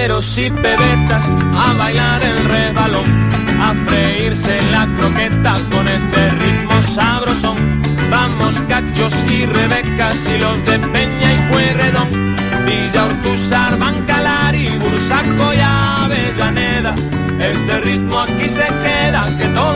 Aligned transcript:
Caballeros 0.00 0.38
y 0.38 0.50
pebetas 0.50 1.30
a 1.54 1.74
bailar 1.74 2.22
el 2.22 2.44
resbalón, 2.46 3.28
a 3.60 3.74
freírse 3.86 4.62
la 4.70 4.86
croqueta 4.86 5.56
con 5.70 5.86
este 5.86 6.30
ritmo 6.30 6.80
sabrosón. 6.80 7.82
Vamos 8.10 8.62
cachos 8.66 9.14
y 9.30 9.44
rebecas 9.44 10.26
y 10.26 10.38
los 10.38 10.64
de 10.64 10.78
Peña 10.78 11.34
y 11.34 11.38
Pueyrredón, 11.50 12.36
Villa 12.64 13.04
Ortuzar, 13.04 13.78
Bancalar 13.78 14.54
y 14.54 14.78
Bursaco 14.78 15.52
y 15.54 15.60
Avellaneda. 15.60 16.94
Este 17.38 17.80
ritmo 17.80 18.20
aquí 18.20 18.48
se 18.48 18.66
queda, 18.66 19.26
que 19.38 19.48
todo 19.48 19.69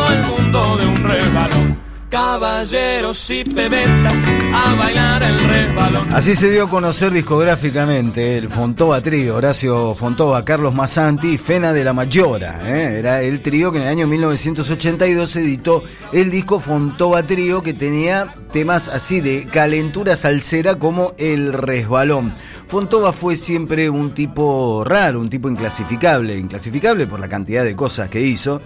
caballeros 2.14 3.28
y 3.30 3.42
pebetas 3.42 4.14
a 4.54 4.74
bailar 4.74 5.20
el 5.24 5.36
resbalón. 5.36 6.12
Así 6.12 6.36
se 6.36 6.48
dio 6.48 6.62
a 6.62 6.68
conocer 6.70 7.12
discográficamente 7.12 8.38
el 8.38 8.48
Fontova 8.48 9.00
Trío, 9.00 9.34
Horacio 9.34 9.94
Fontova, 9.94 10.44
Carlos 10.44 10.72
Masanti 10.72 11.32
y 11.32 11.38
Fena 11.38 11.72
de 11.72 11.82
la 11.82 11.92
Mayora. 11.92 12.60
¿eh? 12.64 13.00
Era 13.00 13.20
el 13.20 13.42
trío 13.42 13.72
que 13.72 13.78
en 13.78 13.82
el 13.82 13.88
año 13.88 14.06
1982 14.06 15.34
editó 15.34 15.82
el 16.12 16.30
disco 16.30 16.60
Fontova 16.60 17.24
Trío 17.24 17.64
que 17.64 17.74
tenía 17.74 18.32
temas 18.52 18.88
así 18.88 19.20
de 19.20 19.46
calentura 19.46 20.14
salsera 20.14 20.76
como 20.76 21.14
El 21.18 21.52
Resbalón. 21.52 22.32
Fontova 22.68 23.12
fue 23.12 23.34
siempre 23.34 23.90
un 23.90 24.14
tipo 24.14 24.84
raro, 24.86 25.18
un 25.18 25.28
tipo 25.28 25.48
inclasificable, 25.48 26.38
inclasificable 26.38 27.08
por 27.08 27.18
la 27.18 27.28
cantidad 27.28 27.64
de 27.64 27.74
cosas 27.74 28.08
que 28.08 28.20
hizo 28.20 28.62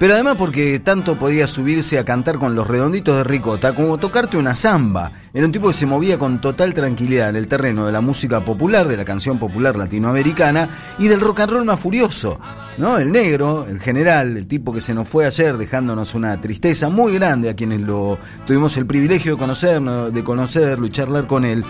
pero 0.00 0.14
además 0.14 0.36
porque 0.38 0.80
tanto 0.80 1.18
podía 1.18 1.46
subirse 1.46 1.98
a 1.98 2.06
cantar 2.06 2.38
con 2.38 2.54
los 2.54 2.66
redonditos 2.66 3.18
de 3.18 3.22
ricota 3.22 3.74
como 3.74 3.98
tocarte 3.98 4.38
una 4.38 4.54
samba. 4.54 5.12
Era 5.34 5.44
un 5.44 5.52
tipo 5.52 5.68
que 5.68 5.74
se 5.74 5.84
movía 5.84 6.18
con 6.18 6.40
total 6.40 6.72
tranquilidad 6.72 7.28
en 7.28 7.36
el 7.36 7.46
terreno 7.46 7.84
de 7.84 7.92
la 7.92 8.00
música 8.00 8.42
popular, 8.42 8.88
de 8.88 8.96
la 8.96 9.04
canción 9.04 9.38
popular 9.38 9.76
latinoamericana 9.76 10.94
y 10.98 11.06
del 11.06 11.20
rock 11.20 11.40
and 11.40 11.52
roll 11.52 11.64
más 11.66 11.78
furioso. 11.78 12.40
¿No? 12.78 12.96
El 12.96 13.12
negro, 13.12 13.66
el 13.68 13.78
general, 13.78 14.38
el 14.38 14.46
tipo 14.46 14.72
que 14.72 14.80
se 14.80 14.94
nos 14.94 15.06
fue 15.06 15.26
ayer 15.26 15.58
dejándonos 15.58 16.14
una 16.14 16.40
tristeza 16.40 16.88
muy 16.88 17.12
grande 17.12 17.50
a 17.50 17.54
quienes 17.54 17.80
lo 17.80 18.18
tuvimos 18.46 18.78
el 18.78 18.86
privilegio 18.86 19.32
de 19.32 19.38
conocer, 19.38 19.82
de 19.82 20.24
conocerlo 20.24 20.86
y 20.86 20.90
charlar 20.90 21.26
con 21.26 21.44
él. 21.44 21.62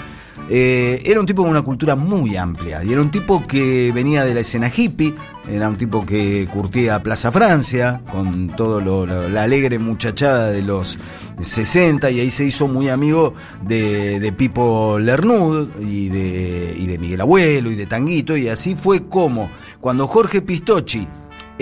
Eh, 0.48 1.02
era 1.04 1.20
un 1.20 1.26
tipo 1.26 1.42
con 1.42 1.50
una 1.50 1.62
cultura 1.62 1.94
muy 1.94 2.36
amplia 2.36 2.82
y 2.82 2.92
era 2.92 3.00
un 3.00 3.10
tipo 3.10 3.46
que 3.46 3.92
venía 3.92 4.24
de 4.24 4.34
la 4.34 4.40
escena 4.40 4.70
hippie, 4.74 5.14
era 5.48 5.68
un 5.68 5.76
tipo 5.76 6.04
que 6.04 6.48
curtía 6.52 7.00
Plaza 7.02 7.30
Francia 7.30 8.00
con 8.10 8.48
todo 8.56 8.80
lo, 8.80 9.06
la 9.06 9.42
alegre 9.44 9.78
muchachada 9.78 10.50
de 10.50 10.62
los 10.62 10.98
60 11.40 12.10
y 12.10 12.20
ahí 12.20 12.30
se 12.30 12.44
hizo 12.44 12.66
muy 12.66 12.88
amigo 12.88 13.34
de, 13.62 14.18
de 14.18 14.32
Pipo 14.32 14.98
Lernud 14.98 15.68
y 15.80 16.08
de, 16.08 16.74
y 16.76 16.86
de 16.86 16.98
Miguel 16.98 17.20
Abuelo 17.20 17.70
y 17.70 17.76
de 17.76 17.86
Tanguito 17.86 18.36
y 18.36 18.48
así 18.48 18.74
fue 18.74 19.06
como 19.06 19.50
cuando 19.80 20.08
Jorge 20.08 20.42
Pistocchi 20.42 21.06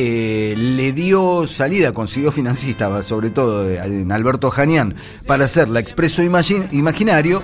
eh, 0.01 0.55
le 0.57 0.93
dio 0.93 1.45
salida, 1.45 1.93
consiguió 1.93 2.31
financista, 2.31 3.03
sobre 3.03 3.31
todo 3.31 3.69
en 3.69 4.13
Alberto 4.13 4.49
Janián, 4.49 4.95
para 5.27 5.47
hacer 5.47 5.69
la 5.69 5.81
Expreso 5.81 6.23
Imaginario, 6.23 7.43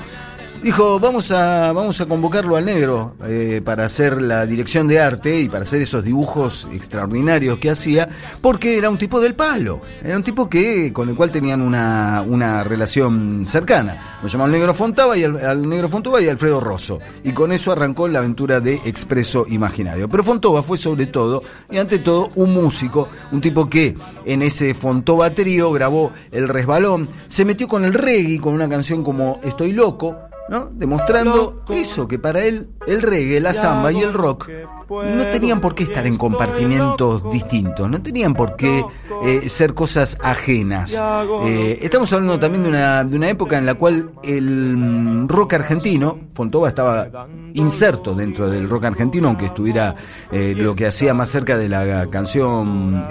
dijo, 0.65 0.99
vamos 0.99 1.31
a, 1.31 1.73
vamos 1.75 2.01
a 2.01 2.07
convocarlo 2.07 2.57
al 2.57 2.65
negro 2.65 3.17
eh, 3.27 3.61
para 3.63 3.85
hacer 3.85 4.23
la 4.23 4.47
dirección 4.47 4.89
de 4.89 4.99
arte 4.99 5.39
y 5.41 5.49
para 5.51 5.65
hacer 5.65 5.83
esos 5.83 6.03
dibujos 6.03 6.67
extraordinarios 6.73 7.59
que 7.59 7.69
hacía, 7.69 8.09
porque 8.41 8.79
era 8.79 8.89
un 8.89 8.97
tipo 8.97 9.21
del 9.21 9.35
palo, 9.35 9.83
era 10.03 10.17
un 10.17 10.25
tipo 10.25 10.49
que 10.49 10.91
con 10.91 11.11
el 11.11 11.17
cual 11.17 11.31
tenían 11.31 11.61
una, 11.61 12.25
una 12.27 12.65
relación 12.65 13.45
cercana. 13.47 14.19
Lo 14.23 14.29
llamaban 14.29 14.53
Negro 14.53 14.73
Fontaba 14.73 15.19
y 15.19 15.25
al, 15.25 15.69
Negro 15.69 15.91
Fontova 15.91 16.23
y 16.23 16.29
Alfredo 16.31 16.61
Rosso. 16.61 16.99
Y 17.23 17.33
con 17.33 17.53
eso 17.53 17.71
arrancó 17.71 18.09
la 18.09 18.21
aventura 18.21 18.61
de 18.61 18.81
Expreso 18.87 19.45
Imaginario. 19.47 20.09
Pero 20.09 20.25
Fontova 20.25 20.63
fue 20.63 20.79
sobre 20.79 21.07
todo, 21.07 21.43
y 21.71 21.77
ante 21.77 21.99
todo, 21.99 22.31
un 22.37 22.55
músico, 22.55 23.11
un 23.33 23.43
tipo 23.43 23.69
que 23.69 23.95
en 24.25 24.41
ese 24.41 24.73
Fontova 24.73 25.35
trío 25.35 25.71
grabó 25.73 26.13
El 26.33 26.49
Resbalón, 26.49 27.07
se 27.27 27.45
metió 27.45 27.69
con 27.69 27.85
el 27.85 27.93
reggae, 27.93 28.41
con 28.41 28.55
una 28.55 28.67
canción 28.67 29.05
como 29.05 29.41
Estoy 29.43 29.73
Loco, 29.73 30.17
¿no? 30.49 30.71
Demostrando 30.73 31.65
eso, 31.69 32.07
que 32.07 32.19
para 32.19 32.45
él 32.45 32.69
el 32.87 33.03
reggae, 33.03 33.41
la 33.41 33.55
samba 33.55 33.93
y 33.93 34.01
el 34.01 34.13
rock 34.13 34.51
no 34.89 35.25
tenían 35.31 35.61
por 35.61 35.75
qué 35.75 35.85
estar 35.85 36.07
en 36.07 36.17
compartimientos 36.17 37.31
distintos, 37.33 37.91
no 37.91 38.03
tenían 38.03 38.35
por 38.35 38.57
qué 38.57 38.85
eh, 39.25 39.49
ser 39.49 39.75
cosas 39.75 40.19
ajenas. 40.23 41.01
Eh, 41.47 41.79
estamos 41.83 42.13
hablando 42.13 42.39
también 42.39 42.65
de 42.65 42.69
una, 42.69 43.05
de 43.05 43.17
una 43.17 43.29
época 43.29 43.59
en 43.59 43.67
la 43.67 43.75
cual 43.75 44.13
el 44.23 44.77
mm, 44.77 45.29
rock 45.29 45.55
argentino, 45.55 46.19
Fontova 46.35 46.69
estaba 46.69 47.27
inserto 47.55 48.15
dentro 48.15 48.49
del 48.49 48.69
rock 48.69 48.85
argentino, 48.85 49.29
aunque 49.29 49.47
estuviera 49.47 49.95
eh, 50.31 50.55
lo 50.57 50.75
que 50.75 50.87
hacía 50.87 51.15
más 51.15 51.31
cerca 51.31 51.57
de 51.57 51.69
la 51.69 52.09
canción 52.11 53.03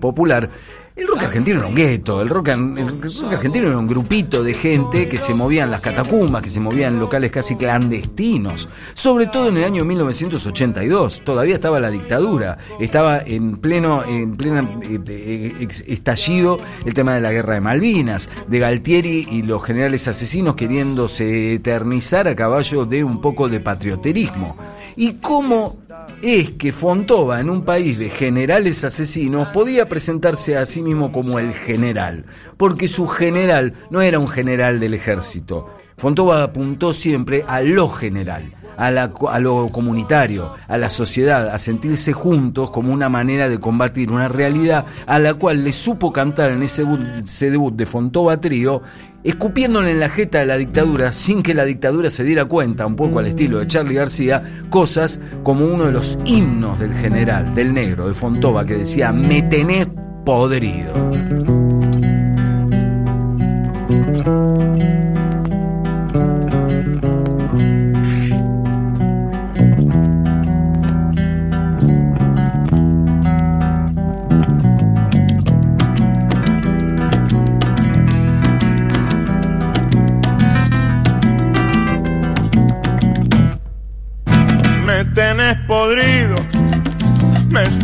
popular, 0.00 0.50
el 0.96 1.08
rock 1.08 1.24
argentino 1.24 1.58
era 1.58 1.66
un 1.66 1.74
gueto, 1.74 2.22
el 2.22 2.30
rock, 2.30 2.50
argentino 2.50 3.66
era 3.66 3.78
un 3.78 3.88
grupito 3.88 4.44
de 4.44 4.54
gente 4.54 5.08
que 5.08 5.18
se 5.18 5.34
movía 5.34 5.64
en 5.64 5.72
las 5.72 5.80
catacumbas, 5.80 6.40
que 6.40 6.50
se 6.50 6.60
movía 6.60 6.86
en 6.86 7.00
locales 7.00 7.32
casi 7.32 7.56
clandestinos. 7.56 8.68
Sobre 8.94 9.26
todo 9.26 9.48
en 9.48 9.56
el 9.56 9.64
año 9.64 9.84
1982, 9.84 11.22
todavía 11.24 11.56
estaba 11.56 11.80
la 11.80 11.90
dictadura, 11.90 12.58
estaba 12.78 13.18
en 13.18 13.56
pleno, 13.56 14.04
en 14.04 14.36
pleno 14.36 14.80
eh, 14.84 15.68
estallido 15.88 16.60
el 16.84 16.94
tema 16.94 17.16
de 17.16 17.22
la 17.22 17.32
guerra 17.32 17.54
de 17.54 17.60
Malvinas, 17.60 18.28
de 18.46 18.58
Galtieri 18.60 19.26
y 19.32 19.42
los 19.42 19.64
generales 19.64 20.06
asesinos 20.06 20.54
queriéndose 20.54 21.54
eternizar 21.54 22.28
a 22.28 22.36
caballo 22.36 22.84
de 22.84 23.02
un 23.02 23.20
poco 23.20 23.48
de 23.48 23.58
patrioterismo. 23.58 24.56
Y 24.94 25.14
cómo 25.14 25.76
es 26.24 26.52
que 26.52 26.72
Fontova, 26.72 27.38
en 27.40 27.50
un 27.50 27.64
país 27.64 27.98
de 27.98 28.08
generales 28.08 28.82
asesinos, 28.82 29.48
podía 29.48 29.88
presentarse 29.88 30.56
a 30.56 30.64
sí 30.64 30.80
mismo 30.80 31.12
como 31.12 31.38
el 31.38 31.52
general, 31.52 32.24
porque 32.56 32.88
su 32.88 33.06
general 33.06 33.74
no 33.90 34.00
era 34.00 34.18
un 34.18 34.28
general 34.28 34.80
del 34.80 34.94
ejército. 34.94 35.68
Fontova 35.98 36.42
apuntó 36.42 36.92
siempre 36.92 37.44
a 37.46 37.60
lo 37.60 37.88
general. 37.90 38.44
A, 38.76 38.90
lo 38.90 39.68
comunitario, 39.68 40.52
a 40.66 40.76
la 40.78 40.90
sociedad, 40.90 41.48
a 41.50 41.60
sentirse 41.60 42.12
juntos 42.12 42.72
como 42.72 42.92
una 42.92 43.08
manera 43.08 43.48
de 43.48 43.60
combatir 43.60 44.10
una 44.10 44.26
realidad 44.26 44.86
a 45.06 45.20
la 45.20 45.34
cual 45.34 45.62
le 45.62 45.72
supo 45.72 46.12
cantar 46.12 46.50
en 46.50 46.64
ese, 46.64 46.84
ese 47.22 47.52
debut 47.52 47.72
de 47.72 47.86
Fontova 47.86 48.40
Trío 48.40 48.82
escupiéndole 49.24 49.90
en 49.90 50.00
la 50.00 50.10
jeta 50.10 50.38
de 50.38 50.46
la 50.46 50.56
dictadura 50.56 51.12
sin 51.12 51.42
que 51.42 51.54
la 51.54 51.64
dictadura 51.64 52.10
se 52.10 52.22
diera 52.22 52.44
cuenta, 52.44 52.86
un 52.86 52.94
poco 52.94 53.18
al 53.18 53.26
estilo 53.26 53.58
de 53.58 53.66
Charlie 53.66 53.94
García, 53.94 54.42
cosas 54.70 55.18
como 55.42 55.64
uno 55.66 55.86
de 55.86 55.92
los 55.92 56.18
himnos 56.26 56.78
del 56.78 56.94
general, 56.94 57.54
del 57.54 57.72
negro, 57.72 58.06
de 58.06 58.14
Fontova, 58.14 58.64
que 58.64 58.76
decía, 58.76 59.12
me 59.12 59.42
tenés 59.42 59.88
podrido. 60.24 60.92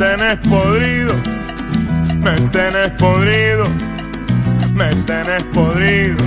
Tenés 0.00 0.38
podrido, 0.48 1.14
me 2.20 2.32
tenés 2.48 2.90
podrido, 2.92 3.68
me 4.72 4.88
tenés 5.04 5.42
podrido. 5.52 6.24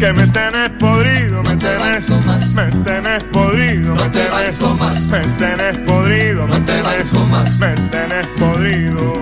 Que 0.00 0.12
me 0.12 0.26
tenés 0.26 0.70
podrido, 0.80 1.40
me 1.44 1.56
tenés, 1.56 2.10
me 2.52 2.66
tenés 2.82 3.24
podrido, 3.32 3.94
me 3.94 4.10
tenés, 4.10 4.60
me 5.08 5.20
tenés 5.38 5.78
podrido, 5.86 6.48
me 6.48 6.60
tenés, 6.62 7.12
me 7.60 7.74
tenés 7.92 8.26
podrido. 8.40 9.12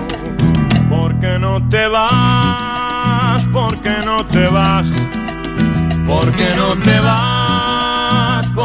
Porque 0.89 1.37
no 1.37 1.69
te 1.69 1.87
vas, 1.87 3.45
porque 3.53 3.93
no 4.03 4.25
te 4.25 4.47
vas, 4.47 4.91
porque 6.07 6.55
no 6.57 6.75
te 6.81 6.99
vas, 7.01 7.42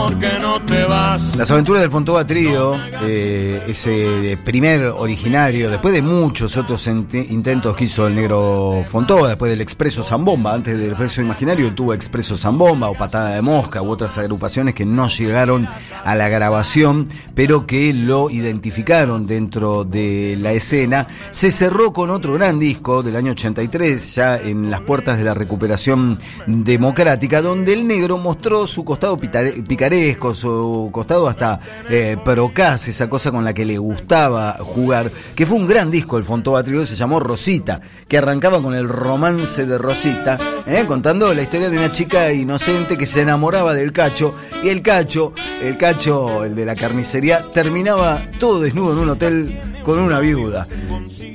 porque 0.08 0.38
no 0.40 0.49
no 0.49 0.62
te 0.62 0.84
vas. 0.84 1.37
Las 1.37 1.50
aventuras 1.50 1.82
del 1.82 1.90
Fontova 1.90 2.26
Trío, 2.26 2.75
eh, 3.02 3.62
ese 3.69 4.38
primer 4.43 4.87
originario, 4.87 5.69
después 5.69 5.93
de 5.93 6.00
muchos 6.00 6.56
otros 6.56 6.87
intentos 6.87 7.76
que 7.76 7.84
hizo 7.84 8.06
el 8.06 8.14
negro 8.14 8.82
Fontova, 8.87 9.28
después 9.28 9.50
del 9.50 9.60
Expreso 9.60 10.02
Zambomba, 10.02 10.55
antes 10.55 10.78
del 10.78 10.88
Expreso 10.88 11.20
Imaginario 11.20 11.75
tuvo 11.75 11.93
Expreso 11.93 12.34
Zambomba 12.34 12.88
o 12.88 12.94
Patada 12.94 13.34
de 13.34 13.43
Mosca 13.43 13.82
u 13.82 13.90
otras 13.90 14.16
agrupaciones 14.16 14.75
que 14.75 14.87
no 14.87 15.08
llegaron 15.08 15.69
a 16.02 16.14
la 16.14 16.31
grabación, 16.31 17.10
pero 17.34 17.66
que 17.66 17.93
lo 17.93 18.31
identificaron 18.31 19.26
dentro 19.26 19.84
de 19.84 20.38
la 20.40 20.52
escena. 20.52 21.06
Se 21.31 21.50
cerró 21.50 21.93
con 21.93 22.08
otro 22.08 22.32
gran 22.34 22.58
disco 22.58 23.02
del 23.02 23.16
año 23.16 23.32
83, 23.32 24.14
ya 24.14 24.38
en 24.38 24.70
las 24.70 24.81
puertas 24.81 25.19
de 25.19 25.25
la 25.25 25.34
recuperación 25.34 26.19
democrática, 26.46 27.43
donde 27.43 27.75
el 27.75 27.87
negro 27.87 28.16
mostró 28.16 28.66
su 28.66 28.82
costado 28.82 29.19
picaresco, 29.19 29.97
su 30.34 30.90
costado 30.92 31.28
hasta 31.28 31.60
eh, 31.88 32.16
procas, 32.24 32.88
esa 32.88 33.08
cosa 33.08 33.30
con 33.30 33.44
la 33.44 33.52
que 33.52 33.64
le 33.64 33.78
gustaba 33.78 34.58
jugar, 34.60 35.10
que 35.34 35.46
fue 35.46 35.56
un 35.56 35.66
gran 35.66 35.90
disco 35.90 36.16
el 36.16 36.24
Fontova 36.24 36.62
Trio, 36.62 36.86
se 36.86 36.96
llamó 36.96 37.20
Rosita, 37.20 37.80
que 38.06 38.18
arrancaba 38.18 38.62
con 38.62 38.74
el 38.74 38.88
romance 38.88 39.66
de 39.66 39.78
Rosita, 39.78 40.38
eh, 40.66 40.84
contando 40.86 41.34
la 41.34 41.42
historia 41.42 41.68
de 41.68 41.78
una 41.78 41.92
chica 41.92 42.32
inocente 42.32 42.96
que 42.96 43.06
se 43.06 43.22
enamoraba 43.22 43.74
del 43.74 43.92
cacho, 43.92 44.34
y 44.62 44.68
el 44.68 44.82
cacho, 44.82 45.32
el 45.62 45.76
cacho, 45.76 46.44
el 46.44 46.54
de 46.54 46.64
la 46.64 46.74
carnicería, 46.74 47.50
terminaba 47.52 48.20
todo 48.38 48.60
desnudo 48.60 48.92
en 48.92 48.98
un 48.98 49.10
hotel 49.10 49.60
con 49.84 49.98
una 49.98 50.20
viuda 50.20 50.66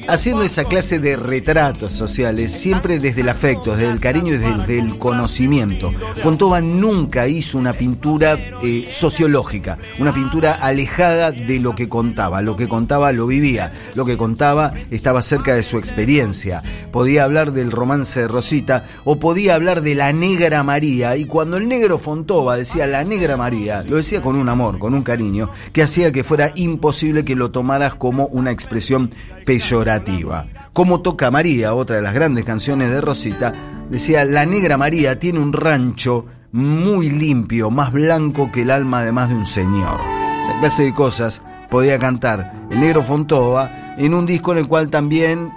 haciendo 0.07 0.43
esa 0.43 0.65
clase 0.65 0.99
de 0.99 1.15
retratos 1.15 1.93
sociales, 1.93 2.51
siempre 2.51 2.99
desde 2.99 3.21
el 3.21 3.29
afecto, 3.29 3.75
desde 3.75 3.91
el 3.91 3.99
cariño 3.99 4.33
y 4.33 4.37
desde 4.37 4.79
el 4.79 4.97
conocimiento. 4.97 5.93
Fontova 6.21 6.61
nunca 6.61 7.27
hizo 7.27 7.57
una 7.57 7.73
pintura 7.73 8.37
eh, 8.61 8.87
sociológica, 8.89 9.77
una 9.99 10.13
pintura 10.13 10.53
alejada 10.53 11.31
de 11.31 11.59
lo 11.59 11.75
que 11.75 11.89
contaba. 11.89 12.41
Lo 12.41 12.55
que 12.55 12.67
contaba 12.67 13.11
lo 13.11 13.27
vivía, 13.27 13.71
lo 13.95 14.05
que 14.05 14.17
contaba 14.17 14.71
estaba 14.91 15.21
cerca 15.21 15.53
de 15.55 15.63
su 15.63 15.77
experiencia. 15.77 16.61
Podía 16.91 17.23
hablar 17.23 17.53
del 17.53 17.71
romance 17.71 18.21
de 18.21 18.27
Rosita 18.27 18.85
o 19.03 19.19
podía 19.19 19.55
hablar 19.55 19.81
de 19.81 19.95
la 19.95 20.13
negra 20.13 20.63
María. 20.63 21.15
Y 21.17 21.25
cuando 21.25 21.57
el 21.57 21.67
negro 21.67 21.97
Fontova 21.97 22.57
decía 22.57 22.87
la 22.87 23.03
negra 23.03 23.37
María, 23.37 23.83
lo 23.83 23.97
decía 23.97 24.21
con 24.21 24.35
un 24.35 24.49
amor, 24.49 24.79
con 24.79 24.93
un 24.93 25.03
cariño, 25.03 25.49
que 25.71 25.83
hacía 25.83 26.11
que 26.11 26.23
fuera 26.23 26.51
imposible 26.55 27.25
que 27.25 27.35
lo 27.35 27.51
tomaras 27.51 27.95
como 27.95 28.27
una 28.27 28.51
expresión 28.51 29.11
peyorativa. 29.45 30.47
Como 30.73 31.01
toca 31.01 31.31
María, 31.31 31.73
otra 31.73 31.97
de 31.97 32.01
las 32.01 32.13
grandes 32.13 32.45
canciones 32.45 32.89
de 32.89 33.01
Rosita, 33.01 33.53
decía, 33.89 34.25
la 34.25 34.45
negra 34.45 34.77
María 34.77 35.19
tiene 35.19 35.39
un 35.39 35.53
rancho 35.53 36.25
muy 36.53 37.09
limpio, 37.09 37.71
más 37.71 37.91
blanco 37.91 38.51
que 38.51 38.61
el 38.61 38.69
alma 38.69 39.03
de 39.03 39.11
más 39.11 39.27
de 39.27 39.35
un 39.35 39.47
señor. 39.47 39.99
Esa 40.43 40.59
clase 40.59 40.83
de 40.83 40.93
cosas 40.93 41.41
podía 41.69 41.97
cantar 41.97 42.53
el 42.69 42.79
negro 42.79 43.01
Fontova 43.01 43.95
en 43.97 44.13
un 44.13 44.27
disco 44.27 44.51
en 44.51 44.59
el 44.59 44.67
cual 44.67 44.89
también 44.89 45.51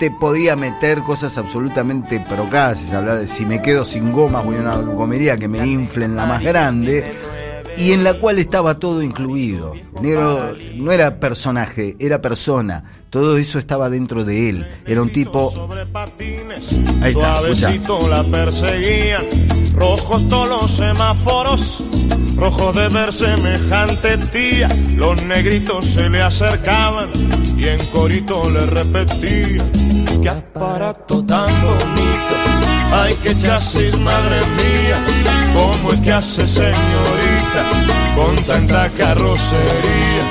te 0.00 0.10
podía 0.10 0.56
meter 0.56 1.00
cosas 1.02 1.38
absolutamente 1.38 2.18
procaces, 2.18 2.92
hablar 2.92 3.20
de 3.20 3.28
si 3.28 3.46
me 3.46 3.62
quedo 3.62 3.84
sin 3.84 4.10
gomas 4.10 4.44
voy 4.44 4.56
a 4.56 4.60
una 4.60 4.94
comería 4.96 5.36
que 5.36 5.46
me 5.46 5.64
inflen 5.64 6.16
la 6.16 6.26
más 6.26 6.42
grande 6.42 7.14
y 7.76 7.92
en 7.92 8.04
la 8.04 8.14
cual 8.14 8.38
estaba 8.38 8.78
todo 8.78 9.02
incluido. 9.02 9.74
Negro 10.00 10.54
no 10.74 10.92
era 10.92 11.18
personaje, 11.18 11.96
era 11.98 12.20
persona. 12.20 12.84
Todo 13.10 13.36
eso 13.36 13.58
estaba 13.58 13.90
dentro 13.90 14.24
de 14.24 14.48
él. 14.48 14.70
Era 14.86 15.02
un 15.02 15.12
tipo. 15.12 15.52
Ahí 17.02 17.12
Suavecito 17.12 18.08
la 18.08 18.22
perseguía. 18.24 19.18
Rojos 19.74 20.26
todos 20.28 20.48
los 20.48 20.70
semáforos. 20.70 21.84
Rojo 22.36 22.72
de 22.72 22.88
ver 22.88 23.12
semejante 23.12 24.16
tía. 24.18 24.68
Los 24.96 25.22
negritos 25.24 25.84
se 25.84 26.08
le 26.08 26.22
acercaban 26.22 27.10
y 27.58 27.66
en 27.68 27.84
corito 27.88 28.48
le 28.50 28.66
repetía. 28.66 29.62
Qué 30.22 30.28
aparato 30.28 31.24
tan 31.24 31.50
bonito. 31.62 32.34
Ay, 32.94 33.14
que 33.22 33.36
chasis, 33.36 33.98
madre 33.98 34.40
mía. 34.56 35.04
¿Cómo 35.54 35.92
es 35.92 36.00
que 36.00 36.12
hace 36.12 36.46
señorita 36.46 37.21
con 38.14 38.36
tanta 38.44 38.88
carrocería? 38.90 40.24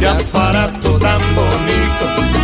Qué 0.00 0.08
aparato 0.08 0.98
tan 0.98 1.20
bonito 1.34 2.41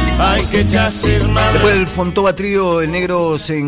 Después 1.52 1.74
del 1.74 1.86
Fontova 1.86 2.34
Trío, 2.34 2.80
el 2.80 2.90
negro 2.90 3.38
se, 3.38 3.62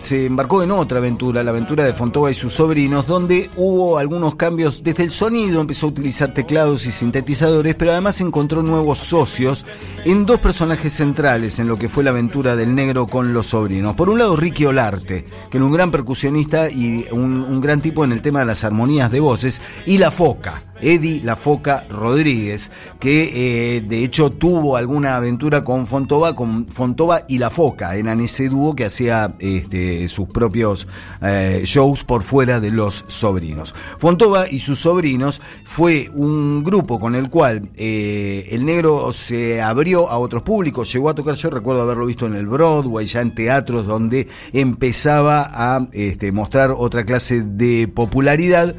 se, 0.00 0.26
embarcó 0.26 0.62
en 0.62 0.72
otra 0.72 0.98
aventura, 0.98 1.42
la 1.42 1.52
aventura 1.52 1.84
de 1.84 1.94
Fontova 1.94 2.30
y 2.30 2.34
sus 2.34 2.52
sobrinos, 2.52 3.06
donde 3.06 3.48
hubo 3.56 3.96
algunos 3.96 4.34
cambios 4.34 4.82
desde 4.82 5.04
el 5.04 5.10
sonido, 5.10 5.58
empezó 5.58 5.86
a 5.86 5.88
utilizar 5.88 6.34
teclados 6.34 6.84
y 6.84 6.92
sintetizadores, 6.92 7.76
pero 7.76 7.92
además 7.92 8.20
encontró 8.20 8.62
nuevos 8.62 8.98
socios 8.98 9.64
en 10.04 10.26
dos 10.26 10.38
personajes 10.38 10.92
centrales 10.92 11.58
en 11.58 11.66
lo 11.66 11.78
que 11.78 11.88
fue 11.88 12.04
la 12.04 12.10
aventura 12.10 12.56
del 12.56 12.74
negro 12.74 13.06
con 13.06 13.32
los 13.32 13.46
sobrinos. 13.46 13.96
Por 13.96 14.10
un 14.10 14.18
lado, 14.18 14.36
Ricky 14.36 14.66
Olarte, 14.66 15.24
que 15.50 15.56
era 15.56 15.64
un 15.64 15.72
gran 15.72 15.90
percusionista 15.90 16.68
y 16.68 17.06
un, 17.10 17.40
un 17.40 17.60
gran 17.62 17.80
tipo 17.80 18.04
en 18.04 18.12
el 18.12 18.20
tema 18.20 18.40
de 18.40 18.46
las 18.46 18.64
armonías 18.64 19.10
de 19.10 19.20
voces, 19.20 19.62
y 19.86 19.96
La 19.96 20.10
Foca 20.10 20.62
Eddie 20.82 21.22
La 21.22 21.36
Foca 21.36 21.86
Rodríguez, 21.88 22.70
que 22.98 23.76
eh, 23.76 23.80
de 23.80 24.04
hecho 24.04 24.30
tuvo 24.30 24.76
alguna 24.76 25.16
aventura 25.16 25.64
con 25.64 25.86
Fontova, 25.86 26.34
con 26.34 26.66
Fontova 26.68 27.24
y 27.28 27.38
La 27.38 27.50
Foca, 27.50 27.96
eran 27.96 28.20
ese 28.20 28.48
dúo 28.48 28.74
que 28.74 28.84
hacía 28.84 29.34
este, 29.38 30.08
sus 30.08 30.28
propios 30.28 30.86
eh, 31.22 31.62
shows 31.64 32.04
por 32.04 32.22
fuera 32.22 32.60
de 32.60 32.70
los 32.70 33.04
sobrinos. 33.08 33.74
Fontova 33.98 34.48
y 34.48 34.60
sus 34.60 34.80
sobrinos 34.80 35.40
fue 35.64 36.10
un 36.14 36.62
grupo 36.64 36.98
con 36.98 37.14
el 37.14 37.30
cual 37.30 37.70
eh, 37.76 38.48
el 38.50 38.64
negro 38.64 39.12
se 39.12 39.60
abrió 39.60 40.08
a 40.08 40.18
otros 40.18 40.42
públicos, 40.42 40.92
llegó 40.92 41.10
a 41.10 41.14
tocar, 41.14 41.34
yo 41.34 41.50
recuerdo 41.50 41.82
haberlo 41.82 42.06
visto 42.06 42.26
en 42.26 42.34
el 42.34 42.46
Broadway, 42.46 43.06
ya 43.06 43.20
en 43.20 43.34
teatros 43.34 43.86
donde 43.86 44.28
empezaba 44.52 45.50
a 45.52 45.88
este, 45.92 46.32
mostrar 46.32 46.72
otra 46.76 47.04
clase 47.04 47.42
de 47.42 47.88
popularidad 47.88 48.74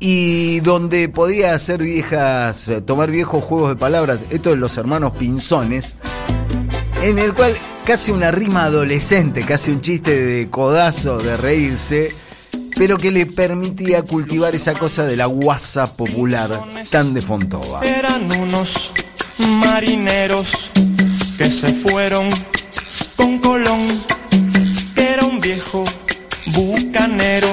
y 0.00 0.60
donde 0.60 1.10
podía 1.10 1.54
hacer 1.54 1.82
viejas, 1.82 2.66
eh, 2.68 2.80
tomar 2.80 3.10
viejos 3.10 3.44
juegos 3.44 3.68
de 3.68 3.76
palabras, 3.76 4.20
esto 4.30 4.50
de 4.50 4.56
los 4.56 4.76
hermanos 4.78 5.12
Pinzones, 5.18 5.96
en 7.02 7.18
el 7.18 7.34
cual 7.34 7.54
casi 7.84 8.10
una 8.10 8.30
rima 8.30 8.64
adolescente, 8.64 9.44
casi 9.44 9.70
un 9.70 9.82
chiste 9.82 10.18
de 10.18 10.48
codazo, 10.48 11.18
de 11.18 11.36
reírse, 11.36 12.14
pero 12.76 12.96
que 12.96 13.10
le 13.10 13.26
permitía 13.26 14.02
cultivar 14.02 14.54
esa 14.54 14.72
cosa 14.72 15.04
de 15.04 15.16
la 15.16 15.26
guasa 15.26 15.94
popular 15.94 16.48
tan 16.90 17.12
de 17.12 17.20
Fontova. 17.20 17.80
Eran 17.84 18.32
unos 18.32 18.92
marineros 19.38 20.70
que 21.36 21.50
se 21.50 21.74
fueron 21.74 22.30
con 23.16 23.38
Colón, 23.38 23.86
que 24.94 25.02
era 25.02 25.26
un 25.26 25.40
viejo 25.40 25.84
bucanero, 26.54 27.48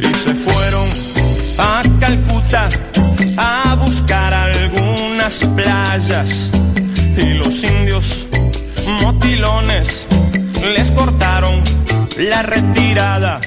y 0.00 0.14
se 0.14 0.34
fueron 0.34 1.01
playas 5.48 6.50
y 7.16 7.34
los 7.34 7.62
indios 7.64 8.28
motilones 9.02 10.06
les 10.74 10.90
cortaron 10.90 11.62
la 12.16 12.42
retirada. 12.42 13.40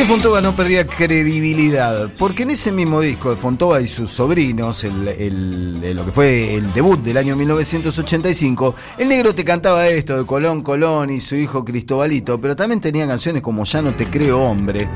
Qué 0.00 0.06
Fontova 0.06 0.40
no 0.40 0.56
perdía 0.56 0.86
credibilidad? 0.86 2.10
Porque 2.18 2.44
en 2.44 2.52
ese 2.52 2.72
mismo 2.72 3.00
disco 3.00 3.30
de 3.30 3.36
Fontova 3.36 3.82
y 3.82 3.88
sus 3.88 4.10
sobrinos, 4.10 4.82
el, 4.84 5.94
lo 5.94 6.06
que 6.06 6.12
fue 6.12 6.54
el 6.54 6.72
debut 6.72 7.00
del 7.00 7.18
año 7.18 7.36
1985, 7.36 8.74
el 8.96 9.08
negro 9.08 9.34
te 9.34 9.44
cantaba 9.44 9.86
esto 9.88 10.16
de 10.16 10.24
Colón 10.24 10.62
Colón 10.62 11.10
y 11.10 11.20
su 11.20 11.36
hijo 11.36 11.64
Cristobalito, 11.66 12.40
pero 12.40 12.56
también 12.56 12.80
tenía 12.80 13.06
canciones 13.06 13.42
como 13.42 13.64
Ya 13.64 13.82
no 13.82 13.94
te 13.94 14.08
creo 14.08 14.40
hombre, 14.40 14.88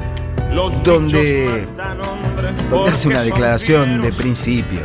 donde, 0.83 1.67
hace 2.89 3.09
una 3.09 3.23
declaración 3.23 4.01
de 4.01 4.11
principio. 4.11 4.81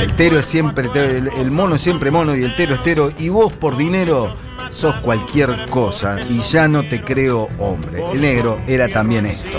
El 0.00 0.14
tero 0.16 0.38
es 0.38 0.44
siempre, 0.44 0.90
el, 0.94 1.50
mono 1.50 1.76
es 1.76 1.80
siempre 1.80 2.10
mono 2.10 2.36
y 2.36 2.42
el 2.42 2.54
tero 2.54 2.74
es 2.74 2.82
tero, 2.82 3.12
y 3.18 3.30
vos 3.30 3.52
por 3.54 3.78
dinero 3.78 4.34
sos 4.70 4.94
cualquier 5.00 5.66
cosa 5.70 6.16
y 6.28 6.40
ya 6.40 6.68
no 6.68 6.82
te 6.82 7.02
creo 7.02 7.48
hombre. 7.58 8.02
El 8.12 8.20
negro 8.20 8.60
era 8.66 8.88
también 8.88 9.26
esto. 9.26 9.58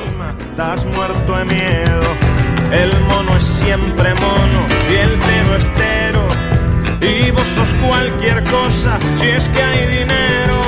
Estás 0.51 0.85
muerto 0.85 1.37
de 1.37 1.45
miedo, 1.45 2.03
el 2.71 3.01
mono 3.01 3.37
es 3.37 3.43
siempre 3.43 4.13
mono 4.15 4.67
y 4.89 4.95
el 4.95 5.19
tero 5.19 5.55
es 5.57 5.73
tero. 5.73 6.27
Y 7.01 7.31
vos 7.31 7.47
sos 7.47 7.73
cualquier 7.75 8.43
cosa 8.45 8.97
si 9.15 9.27
es 9.27 9.47
que 9.49 9.61
hay 9.61 9.99
dinero. 9.99 10.59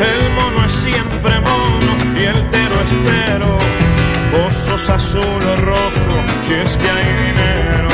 El 0.00 0.30
mono 0.32 0.64
es 0.64 0.72
siempre 0.72 1.40
mono 1.40 1.96
y 2.18 2.24
el 2.24 2.50
tero 2.50 2.74
es 2.82 2.90
tero. 3.04 3.58
Vos 4.32 4.54
sos 4.54 4.88
azul 4.88 5.22
o 5.22 5.56
rojo 5.56 6.14
si 6.42 6.54
es 6.54 6.76
que 6.76 6.88
hay 6.88 7.26
dinero. 7.26 7.88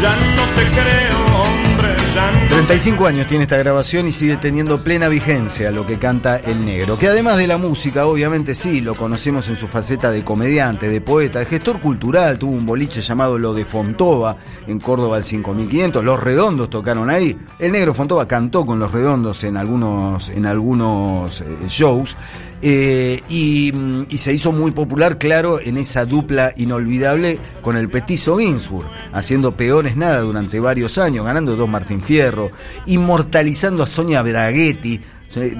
Ya 0.00 0.14
no 0.36 0.44
te 0.56 0.64
creo, 0.78 1.18
hombre, 1.42 1.96
35 2.12 3.06
años 3.06 3.28
tiene 3.28 3.44
esta 3.44 3.56
grabación 3.56 4.08
y 4.08 4.12
sigue 4.12 4.36
teniendo 4.36 4.82
plena 4.82 5.08
vigencia 5.08 5.70
lo 5.70 5.86
que 5.86 5.98
canta 5.98 6.38
el 6.38 6.64
negro. 6.64 6.98
Que 6.98 7.06
además 7.06 7.36
de 7.36 7.46
la 7.46 7.56
música, 7.56 8.06
obviamente 8.06 8.56
sí, 8.56 8.80
lo 8.80 8.96
conocemos 8.96 9.48
en 9.48 9.54
su 9.54 9.68
faceta 9.68 10.10
de 10.10 10.24
comediante, 10.24 10.88
de 10.88 11.00
poeta, 11.00 11.38
de 11.38 11.46
gestor 11.46 11.80
cultural. 11.80 12.36
Tuvo 12.38 12.52
un 12.52 12.66
boliche 12.66 13.00
llamado 13.00 13.38
Lo 13.38 13.54
de 13.54 13.64
Fontova 13.64 14.36
en 14.66 14.80
Córdoba 14.80 15.18
al 15.18 15.24
5500. 15.24 16.04
Los 16.04 16.20
Redondos 16.20 16.68
tocaron 16.68 17.10
ahí. 17.10 17.38
El 17.60 17.70
negro 17.72 17.94
Fontova 17.94 18.26
cantó 18.26 18.66
con 18.66 18.80
los 18.80 18.90
Redondos 18.90 19.44
en 19.44 19.56
algunos, 19.56 20.30
en 20.30 20.46
algunos 20.46 21.42
eh, 21.42 21.44
shows. 21.68 22.16
Eh, 22.62 23.22
y, 23.30 23.72
y, 24.10 24.18
se 24.18 24.34
hizo 24.34 24.52
muy 24.52 24.70
popular, 24.72 25.16
claro, 25.16 25.60
en 25.60 25.78
esa 25.78 26.04
dupla 26.04 26.52
inolvidable 26.58 27.38
con 27.62 27.78
el 27.78 27.88
petizo 27.88 28.36
Ginsburg, 28.36 28.86
haciendo 29.14 29.56
peores 29.56 29.96
nada 29.96 30.20
durante 30.20 30.60
varios 30.60 30.98
años, 30.98 31.24
ganando 31.24 31.56
dos 31.56 31.70
Martín 31.70 31.99
Fierro, 32.02 32.50
inmortalizando 32.86 33.82
a 33.82 33.86
Sonia 33.86 34.22
Braghetti, 34.22 35.00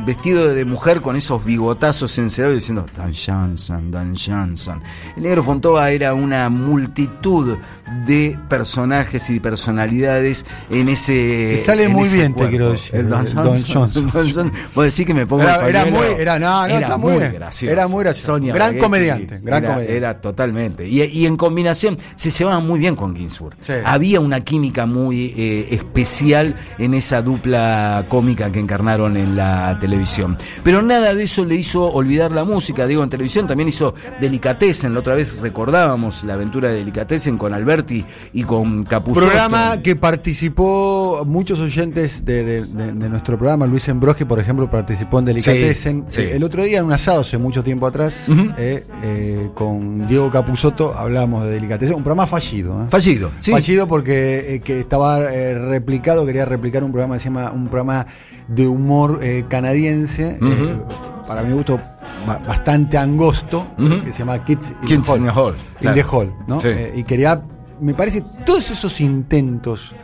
vestido 0.05 0.53
de 0.53 0.65
mujer 0.65 1.01
con 1.01 1.17
esos 1.17 1.45
bigotazos 1.45 2.19
en 2.19 2.31
cerebro 2.31 2.55
diciendo 2.55 2.87
Dan 2.97 3.15
Johnson, 3.15 3.91
Dan 3.91 4.17
Johnson. 4.17 4.83
El 5.17 5.23
negro 5.23 5.45
Fontova 5.45 5.91
era 5.91 6.13
una 6.13 6.49
multitud 6.49 7.57
de 8.07 8.39
personajes 8.49 9.31
y 9.31 9.41
personalidades 9.41 10.47
en 10.71 10.89
ese. 10.89 11.63
sale 11.65 11.89
muy 11.89 12.09
bien, 12.09 12.35
te 12.35 12.49
quiero 12.49 12.73
decir. 12.73 12.95
El 12.95 13.09
Don, 13.09 13.27
Johnson. 13.35 14.53
Vos 14.75 14.85
decís 14.85 15.07
que 15.07 15.15
me 15.15 15.27
pongo 15.27 15.43
era, 15.43 15.69
era 15.69 15.87
muy, 15.87 16.07
era, 16.19 16.39
no, 16.39 16.69
no, 16.69 16.75
era 16.75 16.97
muy, 16.97 17.19
gracioso. 17.19 17.73
Era 17.73 17.89
muy 17.89 18.05
gracioso. 18.05 18.39
gran 18.41 18.79
comediante. 18.79 19.41
Gran 19.43 19.65
era, 19.65 19.75
comediante. 19.75 19.97
era 19.97 20.21
totalmente. 20.21 20.89
Y, 20.89 21.03
y, 21.03 21.27
en 21.27 21.37
combinación 21.37 21.99
se 22.15 22.31
llevaba 22.31 22.61
muy 22.61 22.79
bien 22.79 22.97
con 22.97 23.15
Ginsburg. 23.17 23.57
Había 23.85 24.21
una 24.21 24.41
química 24.41 24.87
muy 24.87 25.35
eh, 25.37 25.69
especial 25.71 26.55
en 26.79 26.95
esa 26.95 27.23
dupla 27.23 28.05
cómica 28.09 28.51
que 28.51 28.61
encarnaron 28.61 29.17
en 29.17 29.37
la 29.37 29.79
televisión. 29.81 30.37
Pero 30.63 30.83
nada 30.83 31.15
de 31.15 31.25
eso 31.25 31.45
le 31.45 31.57
hizo 31.57 31.85
olvidar 31.85 32.33
la 32.33 32.45
música. 32.45 32.87
Digo, 32.87 33.03
en 33.03 33.11
televisión 33.11 33.47
también 33.47 33.69
hizo 33.69 33.95
Delicatessen. 34.21 34.95
La 34.95 35.01
otra 35.01 35.15
vez 35.15 35.37
recordábamos 35.37 36.25
la 36.25 36.35
aventura 36.35 36.69
de 36.69 36.77
Delicatessen 36.77 37.39
con 37.39 37.53
Alberto 37.53 37.80
y 38.33 38.43
con 38.45 38.85
Capuzotto. 38.85 39.27
Programa 39.27 39.81
que 39.83 39.97
participó 39.97 41.25
muchos 41.27 41.59
oyentes 41.59 42.25
de, 42.25 42.65
nuestro 42.95 43.39
programa. 43.39 43.67
Luis 43.67 43.89
Embroje, 43.89 44.27
por 44.27 44.39
ejemplo, 44.39 44.71
participó 44.71 45.19
en 45.19 45.27
Delicatessen. 45.27 46.07
Eh, 46.17 46.33
el 46.35 46.45
otro 46.45 46.63
día 46.65 46.79
en 46.79 46.87
un 46.87 46.93
asado, 46.93 47.21
hace 47.21 47.39
mucho 47.39 47.63
tiempo 47.63 47.87
atrás, 47.87 48.27
eh, 48.59 48.85
eh, 49.03 49.51
con 49.55 50.07
Diego 50.07 50.31
Capuzotto 50.31 50.95
hablábamos 50.97 51.45
de 51.45 51.51
Delicatessen. 51.51 51.97
Un 51.97 52.05
programa 52.05 52.27
fallido. 52.27 52.87
Fallido, 52.89 53.31
Fallido 53.43 53.87
porque 53.87 54.61
que 54.65 54.81
estaba 54.81 55.19
replicado, 55.29 56.27
quería 56.27 56.45
replicar 56.45 56.85
un 56.85 56.93
programa 56.93 57.15
que 57.15 57.21
se 57.21 57.25
llama 57.27 57.51
un 57.51 57.69
programa 57.69 58.07
de 58.49 58.67
humor 58.67 59.21
canadiense. 59.49 60.39
para 61.27 61.43
mi 61.43 61.53
gusto 61.53 61.79
bastante 62.27 62.99
angosto, 62.99 63.67
que 64.05 64.13
se 64.13 64.21
llama 64.21 64.45
Kids 64.45 64.75
in, 64.89 65.03
the 65.03 65.31
Hall. 65.31 65.55
In 65.81 65.95
the 65.95 66.03
Hall 66.03 66.33
¿no? 66.47 66.61
y 66.95 67.05
quería 67.05 67.43
me 67.81 67.95
parece 67.95 68.23
todos 68.45 68.71
esos 68.71 69.01
intentos 69.01 69.95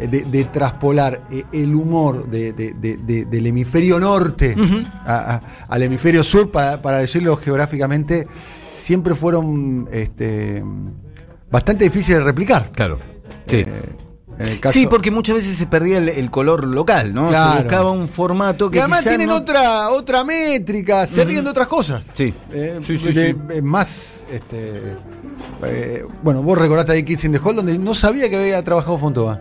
eh, 0.00 0.06
de, 0.08 0.44
traspolar 0.44 1.22
eh, 1.30 1.44
el 1.52 1.74
humor 1.74 2.28
del 2.30 3.46
hemisferio 3.46 4.00
norte 4.00 4.56
al 5.04 5.82
hemisferio 5.82 6.24
sur, 6.24 6.50
para, 6.50 6.98
decirlo 6.98 7.36
geográficamente, 7.36 8.26
siempre 8.74 9.14
fueron 9.14 9.88
este, 9.92 10.62
bastante 11.50 11.84
difíciles 11.84 12.20
de 12.20 12.24
replicar. 12.24 12.70
Claro. 12.72 12.98
Sí. 13.46 13.64
Eh, 14.38 14.58
sí, 14.70 14.86
porque 14.86 15.10
muchas 15.10 15.34
veces 15.36 15.58
se 15.58 15.66
perdía 15.66 15.98
el, 15.98 16.30
color 16.30 16.66
local, 16.66 17.12
¿no? 17.12 17.30
Se 17.30 17.62
buscaba 17.62 17.90
un 17.90 18.08
formato 18.08 18.70
que. 18.70 18.80
además 18.80 19.04
tienen 19.04 19.30
otra, 19.30 19.90
otra 19.90 20.24
métrica, 20.24 21.06
se 21.06 21.24
ríen 21.24 21.44
de 21.44 21.50
otras 21.50 21.66
cosas. 21.66 22.06
Sí. 22.14 22.32
sí, 22.86 22.96
sí, 22.96 23.34
Más. 23.62 24.19
Este, 24.30 24.96
eh, 25.64 26.04
bueno, 26.22 26.42
vos 26.42 26.56
recordaste 26.56 26.92
ahí 26.92 27.02
Kids 27.02 27.24
in 27.24 27.32
the 27.32 27.38
Hall, 27.38 27.56
donde 27.56 27.76
no 27.78 27.94
sabía 27.94 28.30
que 28.30 28.36
había 28.36 28.62
trabajado 28.62 28.96
Fontova. 28.96 29.40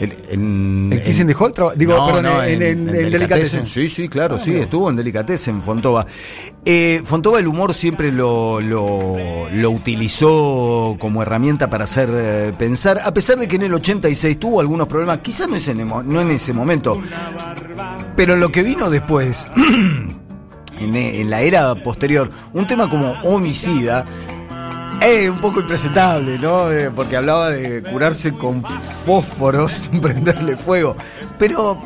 en, 0.00 0.90
¿En 0.92 1.02
Kids 1.02 1.20
in 1.20 1.28
the 1.28 1.34
Hall? 1.34 1.54
Digo, 1.76 2.04
perdón, 2.06 2.26
en, 2.46 2.62
en, 2.62 2.86
Delicatessen. 2.86 3.66
Sí, 3.66 3.88
sí, 3.88 4.08
claro, 4.08 4.38
sí, 4.40 4.56
estuvo 4.56 4.90
en 4.90 4.96
Delicatessen, 4.96 5.62
Fontova. 5.62 6.06
Eh, 6.64 7.02
Fontova 7.04 7.38
el 7.38 7.46
humor 7.46 7.72
siempre 7.72 8.10
lo, 8.10 8.60
lo, 8.60 9.70
utilizó 9.70 10.96
como 10.98 11.22
herramienta 11.22 11.70
para 11.70 11.84
hacer 11.84 12.10
eh, 12.12 12.52
pensar, 12.58 13.00
a 13.04 13.14
pesar 13.14 13.38
de 13.38 13.46
que 13.46 13.56
en 13.56 13.62
el 13.62 13.74
86 13.74 14.38
tuvo 14.40 14.60
algunos 14.60 14.88
problemas, 14.88 15.18
quizás 15.18 15.48
no, 15.48 15.54
es 15.54 15.74
no 15.74 16.20
en 16.20 16.30
ese 16.32 16.52
momento, 16.52 17.00
pero 18.16 18.34
lo 18.34 18.50
que 18.50 18.64
vino 18.64 18.90
después, 18.90 19.46
en, 20.78 20.94
en 20.94 21.30
la 21.30 21.40
era 21.40 21.74
posterior, 21.74 22.30
un 22.52 22.66
tema 22.66 22.88
como 22.88 23.12
homicida, 23.22 24.04
es 25.00 25.28
un 25.28 25.40
poco 25.40 25.60
impresentable, 25.60 26.38
¿no? 26.38 26.70
Eh, 26.70 26.90
porque 26.90 27.16
hablaba 27.16 27.50
de 27.50 27.82
curarse 27.82 28.32
con 28.34 28.62
fósforos, 29.04 29.90
prenderle 30.02 30.56
fuego. 30.56 30.96
Pero 31.38 31.78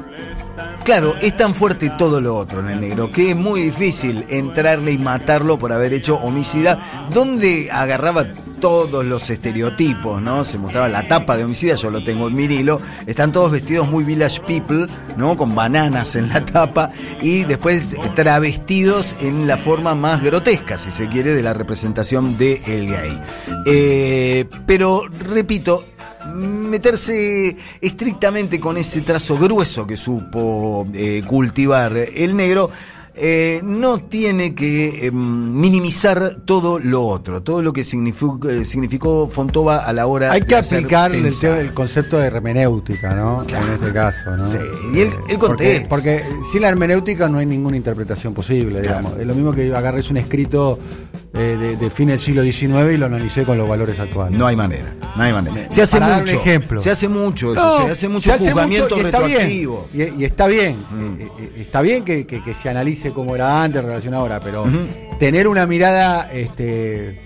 Claro, 0.85 1.17
es 1.21 1.37
tan 1.37 1.55
fuerte 1.55 1.91
todo 1.91 2.21
lo 2.21 2.35
otro 2.37 2.61
en 2.61 2.71
el 2.71 2.81
negro 2.81 3.11
que 3.11 3.31
es 3.31 3.37
muy 3.37 3.63
difícil 3.63 4.25
entrarle 4.29 4.93
y 4.93 4.99
matarlo 4.99 5.59
por 5.59 5.73
haber 5.73 5.93
hecho 5.93 6.17
homicida, 6.17 7.09
donde 7.13 7.71
agarraba 7.71 8.27
todos 8.61 9.05
los 9.05 9.29
estereotipos, 9.31 10.21
¿no? 10.21 10.45
Se 10.45 10.59
mostraba 10.59 10.89
la 10.89 11.07
tapa 11.07 11.37
de 11.37 11.45
homicida, 11.45 11.75
yo 11.75 11.91
lo 11.91 12.03
tengo 12.03 12.29
en 12.29 12.37
vinilo, 12.37 12.81
están 13.07 13.33
todos 13.33 13.53
vestidos 13.53 13.89
muy 13.89 14.05
village 14.05 14.41
people, 14.47 14.87
¿no? 15.17 15.37
Con 15.37 15.55
bananas 15.55 16.17
en 16.17 16.29
la 16.29 16.45
tapa 16.45 16.91
y 17.21 17.45
después 17.45 17.97
travestidos 18.15 19.17
en 19.21 19.47
la 19.47 19.59
forma 19.59 19.95
más 19.95 20.23
grotesca, 20.23 20.79
si 20.79 20.91
se 20.91 21.09
quiere, 21.09 21.35
de 21.35 21.43
la 21.43 21.55
representación 21.55 22.37
de 22.39 22.63
el 22.67 22.89
gay. 22.89 23.21
Eh, 23.67 24.47
pero, 24.67 25.03
repito, 25.09 25.85
meterse 26.35 27.57
estrictamente 27.81 28.61
con 28.61 28.77
ese 28.77 29.01
trazo 29.01 29.39
grueso 29.39 29.87
que 29.87 29.97
supo 29.97 30.87
eh, 30.95 31.23
cultivar 31.27 31.97
el 31.97 32.37
negro, 32.37 32.71
eh, 33.21 33.61
no 33.63 34.01
tiene 34.01 34.55
que 34.55 35.07
eh, 35.07 35.11
minimizar 35.11 36.37
todo 36.45 36.79
lo 36.79 37.07
otro, 37.07 37.43
todo 37.43 37.63
lo 37.63 37.73
que 37.73 37.85
significó, 37.85 38.39
significó 38.65 39.29
Fontova 39.29 39.79
a 39.79 39.93
la 39.93 40.07
hora 40.07 40.33
Hay 40.33 40.43
que 40.43 40.57
aplicar 40.57 41.13
el, 41.15 41.73
concepto 41.73 42.19
de 42.19 42.27
hermenéutica, 42.27 43.15
¿no? 43.15 43.43
En 43.43 43.73
este 43.73 43.93
caso, 43.93 44.37
¿no? 44.37 44.51
Sí. 44.51 44.59
Y 44.95 45.01
el, 45.01 45.13
el 45.29 45.39
porque, 45.39 45.87
porque, 45.89 46.21
sin 46.51 46.63
la 46.63 46.69
hermenéutica 46.69 47.29
no 47.29 47.39
hay 47.39 47.47
ninguna 47.47 47.77
interpretación 47.77 48.35
posible, 48.35 48.81
digamos. 48.81 49.17
Es 49.19 49.27
lo 49.27 49.35
mismo 49.35 49.53
que 49.53 49.75
agarres 49.75 50.11
un 50.11 50.17
escrito 50.17 50.79
de, 51.33 51.77
de, 51.77 51.91
fin 51.91 52.09
del 52.09 52.19
siglo 52.19 52.43
XIX 52.43 52.93
y 52.93 52.97
lo 52.97 53.07
analicé 53.07 53.45
con 53.45 53.59
los 53.59 53.69
valores 53.69 53.99
actuales. 53.99 54.39
No 54.39 54.47
hay 54.47 54.57
manera, 54.57 54.95
no 55.17 55.23
hay 55.23 55.33
manera. 55.33 55.71
Se 55.71 55.83
hace 55.83 56.01
mucho. 56.01 56.35
ejemplo. 56.35 56.81
Se 56.81 56.91
hace 56.91 57.09
mucho 57.09 57.55
se 57.55 57.91
hace 57.93 58.09
mucho 58.09 58.33
juzgamiento 58.33 58.99
y 58.99 59.03
retroactivo. 59.03 59.89
y, 59.93 60.25
está 60.25 60.47
bien, 60.47 60.79
mm. 60.91 61.21
eh, 61.21 61.29
eh, 61.39 61.53
está 61.59 61.83
bien 61.83 62.05
que, 62.05 62.27
se 62.55 62.69
analice 62.69 63.08
cómo 63.13 63.35
era 63.35 63.63
antes 63.63 63.81
en 63.81 63.87
relación 63.87 64.15
ahora, 64.15 64.41
pero 64.41 64.67
tener 65.19 65.49
una 65.49 65.67
mirada 65.67 66.31
este, 66.33 67.21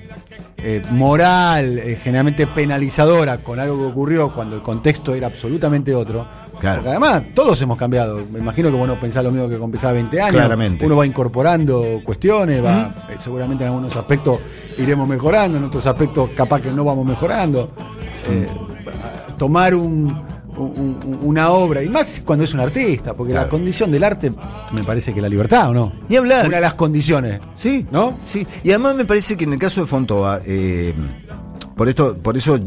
eh, 0.59 0.83
moral, 0.91 1.81
generalmente 2.03 2.47
penalizadora 2.47 3.39
con 3.39 3.59
algo 3.61 3.79
que 3.79 3.85
ocurrió 3.85 4.35
cuando 4.35 4.57
el 4.57 4.62
contexto 4.62 5.15
era 5.15 5.27
absolutamente 5.27 5.95
otro 5.95 6.27
porque 6.62 6.89
además 6.89 7.23
todos 7.35 7.61
hemos 7.62 7.77
cambiado. 7.77 8.23
Me 8.31 8.39
imagino 8.39 8.71
que 8.71 8.77
bueno 8.77 8.99
pensar 9.01 9.25
lo 9.25 9.33
mismo 9.33 9.49
que 9.49 9.57
pensaba 9.57 9.95
20 9.95 10.21
años. 10.21 10.37
Claramente. 10.37 10.87
Uno 10.87 10.97
va 10.97 11.07
incorporando 11.07 12.01
cuestiones, 12.05 12.65
va, 12.65 12.95
eh, 13.11 13.17
seguramente 13.19 13.65
en 13.65 13.71
algunos 13.71 13.97
aspectos 13.97 14.39
iremos 14.79 15.09
mejorando, 15.09 15.59
en 15.59 15.65
otros 15.65 15.85
aspectos 15.87 16.31
capaz 16.37 16.61
que 16.61 16.71
no 16.71 16.85
vamos 16.85 17.05
mejorando. 17.05 17.71
Eh, 18.29 18.47
tomar 19.37 19.75
un, 19.75 20.23
una 20.56 21.50
obra, 21.50 21.82
y 21.82 21.88
más 21.88 22.23
cuando 22.25 22.44
es 22.44 22.54
un 22.54 22.61
artista, 22.61 23.14
porque 23.14 23.32
la 23.32 23.49
condición 23.49 23.90
del 23.90 24.04
arte 24.04 24.32
me 24.73 24.85
parece 24.85 25.14
que 25.14 25.21
la 25.21 25.28
libertad, 25.28 25.71
¿o 25.71 25.75
no? 25.75 25.92
Ni 26.09 26.16
hablar. 26.16 26.47
Una 26.47 26.56
de 26.56 26.62
las 26.62 26.75
condiciones. 26.75 27.40
Sí, 27.54 27.87
¿no? 27.90 28.18
Sí. 28.26 28.47
Y 28.62 28.71
además 28.71 28.97
me 28.97 29.04
parece 29.04 29.37
que 29.37 29.44
en 29.44 29.54
el 29.54 29.59
caso 29.59 29.80
de 29.80 29.87
Fontova, 29.87 30.40
eh, 30.44 30.94
por 31.76 31.88
esto, 31.88 32.16
por 32.16 32.37
eso 32.37 32.59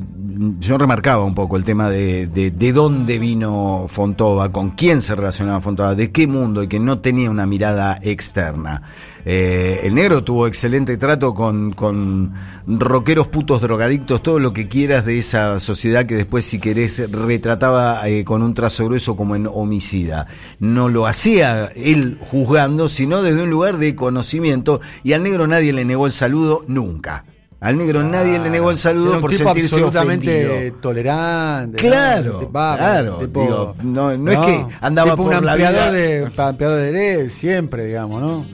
yo 0.60 0.78
remarcaba 0.78 1.24
un 1.24 1.34
poco 1.34 1.58
el 1.58 1.64
tema 1.64 1.90
de, 1.90 2.28
de, 2.28 2.74
dónde 2.74 3.20
vino 3.20 3.86
Fontova, 3.88 4.52
con 4.52 4.72
quién 4.72 5.02
se 5.02 5.16
relacionaba 5.16 5.62
Fontova, 5.62 5.96
de 5.96 6.12
qué 6.12 6.28
mundo 6.28 6.64
y 6.64 6.68
que 6.68 6.80
no 6.80 7.00
tenía 7.00 7.30
una 7.30 7.46
mirada 7.46 7.98
externa. 8.02 8.82
Eh, 9.24 9.82
el 9.84 9.96
negro 9.96 10.24
tuvo 10.24 10.46
excelente 10.48 10.98
trato 10.98 11.34
con, 11.34 11.74
con 11.74 12.34
rockeros, 12.68 13.28
putos, 13.28 13.62
drogadictos, 13.62 14.22
todo 14.22 14.40
lo 14.40 14.54
que 14.54 14.68
quieras 14.68 15.06
de 15.06 15.18
esa 15.18 15.60
sociedad 15.60 16.06
que 16.06 16.16
después, 16.16 16.46
si 16.46 16.60
querés, 16.60 17.12
retrataba 17.12 18.08
eh, 18.08 18.24
con 18.24 18.44
un 18.44 18.54
trazo 18.54 18.86
grueso 18.86 19.16
como 19.16 19.36
en 19.36 19.48
homicida. 19.48 20.28
No 20.60 20.90
lo 20.90 21.08
hacía 21.08 21.72
él 21.76 22.20
juzgando, 22.30 22.90
sino 22.90 23.24
desde 23.24 23.44
un 23.44 23.50
lugar 23.50 23.78
de 23.78 23.96
conocimiento 23.96 24.82
y 25.04 25.14
al 25.14 25.24
negro 25.24 25.48
nadie 25.48 25.74
le 25.74 25.86
negó 25.86 26.06
el 26.06 26.12
saludo 26.12 26.64
nunca. 26.68 27.26
Al 27.62 27.78
negro 27.78 28.04
nadie 28.04 28.38
le 28.38 28.50
negó 28.50 28.70
el 28.70 28.78
saludo 28.78 29.08
Era 29.08 29.16
un 29.16 29.22
por 29.22 29.32
tipo 29.32 29.44
sentirse 29.46 29.76
absolutamente 29.76 30.46
ofendido. 30.46 30.78
tolerante. 30.82 31.78
Claro, 31.78 32.42
¿no? 32.44 32.52
Va, 32.52 32.78
claro, 32.78 33.18
tipo- 33.18 33.42
digo, 33.42 33.76
no- 33.84 34.18
no 34.18 34.32
es 34.32 34.38
que 34.40 34.66
andaba 34.82 35.12
tipo 35.12 35.24
por 35.24 35.36
un 35.36 35.46
la 35.46 35.56
vida- 35.56 35.92
de 35.92 36.32
ampliador 36.38 36.80
de 36.80 37.14
él, 37.22 37.32
siempre, 37.32 37.86
digamos, 37.86 38.22
¿no? 38.22 38.46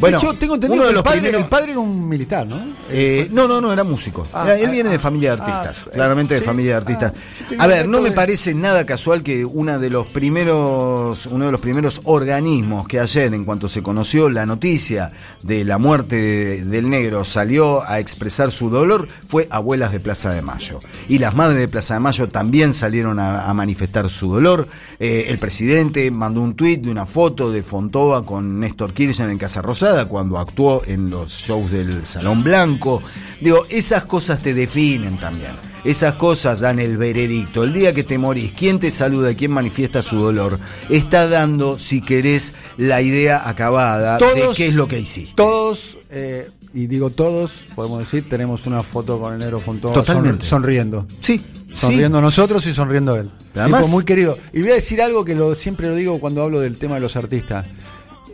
Bueno, 0.00 0.18
de 0.18 0.26
hecho, 0.26 0.38
tengo 0.38 0.54
entendido 0.54 0.84
que 0.84 0.90
el 0.90 1.02
padre, 1.02 1.20
primeros- 1.20 1.42
el 1.42 1.48
padre 1.48 1.70
era 1.72 1.80
un 1.80 2.08
militar, 2.08 2.46
¿no? 2.46 2.60
Eh, 2.90 3.28
no, 3.32 3.46
no, 3.46 3.60
no, 3.60 3.72
era 3.72 3.84
músico. 3.84 4.26
Ah, 4.32 4.44
Era- 4.46 4.58
él 4.58 4.66
ah, 4.68 4.70
viene 4.72 4.88
de 4.90 4.96
ah, 4.96 4.98
familia 4.98 5.36
de 5.36 5.42
artistas, 5.42 5.88
claramente 5.92 6.34
de 6.34 6.40
familia 6.42 6.72
de 6.72 6.76
artistas. 6.78 7.12
A 7.58 7.66
ver, 7.66 7.86
no 7.88 8.00
me 8.00 8.10
parece 8.12 8.54
nada 8.54 8.84
casual 8.86 9.22
que 9.22 9.44
una 9.44 9.78
de 9.78 9.90
los 9.90 10.06
primeros, 10.08 11.26
uno 11.26 11.46
de 11.46 11.52
los 11.52 11.60
primeros 11.60 12.00
organismos 12.04 12.86
que 12.88 12.98
ayer, 13.00 13.32
en 13.34 13.44
cuanto 13.44 13.68
se 13.68 13.82
conoció 13.82 14.28
la 14.30 14.46
noticia 14.46 15.12
de 15.42 15.64
la 15.64 15.78
muerte 15.78 16.16
de- 16.16 16.64
del 16.64 16.88
negro, 16.88 17.24
salió 17.24 17.82
a 17.88 17.98
expresar 17.98 18.52
su 18.52 18.70
dolor, 18.70 19.06
fue 19.26 19.46
Abuelas 19.50 19.92
de 19.92 20.00
Plaza 20.00 20.30
de 20.32 20.42
Mayo. 20.42 20.78
Y 21.08 21.18
las 21.18 21.34
madres 21.34 21.58
de 21.58 21.68
Plaza 21.68 21.94
de 21.94 22.00
Mayo 22.00 22.28
también 22.28 22.74
salieron 22.74 23.18
a, 23.18 23.44
a 23.48 23.54
manifestar 23.54 24.10
su 24.10 24.32
dolor. 24.32 24.66
Eh, 24.98 25.26
el 25.28 25.38
presidente 25.38 26.10
mandó 26.10 26.40
un 26.40 26.54
tuit 26.54 26.80
de 26.82 26.90
una 26.90 27.06
foto 27.06 27.50
de 27.52 27.62
Fontova 27.62 28.24
con 28.24 28.58
Néstor 28.60 28.92
Kirchner 28.92 29.30
en 29.30 29.38
Casa 29.38 29.60
Rosada 29.62 29.89
cuando 30.08 30.38
actuó 30.38 30.82
en 30.86 31.10
los 31.10 31.32
shows 31.32 31.70
del 31.70 32.04
Salón 32.06 32.42
Blanco. 32.42 33.02
Digo, 33.40 33.66
esas 33.68 34.04
cosas 34.04 34.40
te 34.40 34.54
definen 34.54 35.16
también. 35.16 35.52
Esas 35.84 36.14
cosas 36.16 36.60
dan 36.60 36.78
el 36.78 36.96
veredicto. 36.98 37.64
El 37.64 37.72
día 37.72 37.94
que 37.94 38.04
te 38.04 38.18
morís, 38.18 38.52
quién 38.52 38.78
te 38.78 38.90
saluda, 38.90 39.34
quién 39.34 39.52
manifiesta 39.52 40.02
su 40.02 40.16
dolor, 40.20 40.58
está 40.90 41.26
dando, 41.28 41.78
si 41.78 42.00
querés, 42.02 42.52
la 42.76 43.00
idea 43.00 43.48
acabada 43.48 44.18
de 44.18 44.48
qué 44.56 44.66
es 44.68 44.74
lo 44.74 44.86
que 44.88 44.98
hiciste. 45.00 45.32
Todos, 45.36 45.96
eh, 46.10 46.50
y 46.74 46.86
digo 46.86 47.08
todos, 47.10 47.52
podemos 47.74 48.00
decir, 48.00 48.28
tenemos 48.28 48.66
una 48.66 48.82
foto 48.82 49.18
con 49.20 49.32
el 49.32 49.38
negro 49.38 49.58
Fontova 49.58 49.94
Totalmente. 49.94 50.44
sonri- 50.44 50.48
sonriendo. 50.48 51.06
Sí, 51.20 51.44
Sonriendo 51.72 52.20
nosotros 52.20 52.66
y 52.66 52.72
sonriendo 52.72 53.14
él. 53.16 53.30
Además- 53.54 53.82
Tipo 53.82 53.92
muy 53.92 54.04
querido. 54.04 54.36
Y 54.52 54.60
voy 54.60 54.72
a 54.72 54.74
decir 54.74 55.00
algo 55.00 55.24
que 55.24 55.34
lo, 55.36 55.54
siempre 55.54 55.86
lo 55.86 55.94
digo 55.94 56.18
cuando 56.18 56.42
hablo 56.42 56.58
del 56.60 56.76
tema 56.76 56.96
de 56.96 57.00
los 57.00 57.14
artistas. 57.16 57.64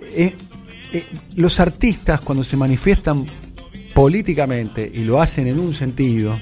Eh, 0.02 0.34
eh, 0.98 1.06
los 1.36 1.58
artistas 1.60 2.20
cuando 2.20 2.42
se 2.44 2.56
manifiestan 2.56 3.26
políticamente 3.94 4.90
y 4.92 5.04
lo 5.04 5.20
hacen 5.20 5.46
en 5.46 5.58
un 5.58 5.72
sentido, 5.72 6.38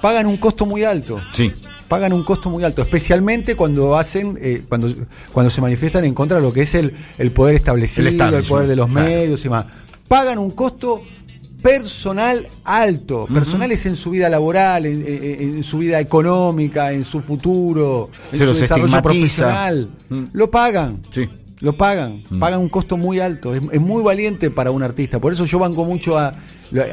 pagan 0.00 0.26
un 0.26 0.36
costo 0.36 0.66
muy 0.66 0.84
alto. 0.84 1.20
Sí. 1.32 1.52
Pagan 1.88 2.12
un 2.12 2.24
costo 2.24 2.48
muy 2.50 2.64
alto, 2.64 2.80
especialmente 2.82 3.54
cuando 3.54 3.96
hacen, 3.96 4.38
eh, 4.40 4.62
cuando, 4.68 4.92
cuando 5.32 5.50
se 5.50 5.60
manifiestan 5.60 6.04
en 6.06 6.14
contra 6.14 6.38
de 6.38 6.42
lo 6.42 6.52
que 6.52 6.62
es 6.62 6.74
el, 6.74 6.94
el 7.18 7.30
poder 7.32 7.54
establecido, 7.54 8.08
El 8.08 8.18
el, 8.34 8.44
poder 8.44 8.66
de 8.66 8.76
los 8.76 8.88
claro. 8.88 9.06
medios 9.08 9.44
y 9.44 9.48
más. 9.50 9.66
Pagan 10.08 10.38
un 10.38 10.52
costo 10.52 11.02
personal 11.62 12.48
alto, 12.64 13.26
personales 13.32 13.86
en 13.86 13.94
su 13.94 14.10
vida 14.10 14.28
laboral, 14.28 14.86
en, 14.86 15.04
en- 15.06 15.40
en 15.56 15.62
su 15.64 15.78
vida 15.78 16.00
económica, 16.00 16.92
en 16.92 17.04
su 17.04 17.20
futuro, 17.20 18.10
en 18.32 18.38
Se 18.38 18.44
su 18.44 18.44
los 18.46 18.58
desarrollo 18.60 19.02
profesional. 19.02 19.88
Lo 20.32 20.50
pagan. 20.50 20.98
Sí. 21.14 21.28
Lo 21.62 21.72
pagan, 21.76 22.22
Mm. 22.28 22.38
pagan 22.40 22.60
un 22.60 22.68
costo 22.68 22.96
muy 22.98 23.20
alto, 23.20 23.54
es, 23.54 23.62
es 23.72 23.80
muy 23.80 24.02
valiente 24.02 24.50
para 24.50 24.70
un 24.72 24.82
artista. 24.82 25.18
Por 25.20 25.32
eso 25.32 25.46
yo 25.46 25.58
banco 25.58 25.84
mucho 25.84 26.18
a. 26.18 26.34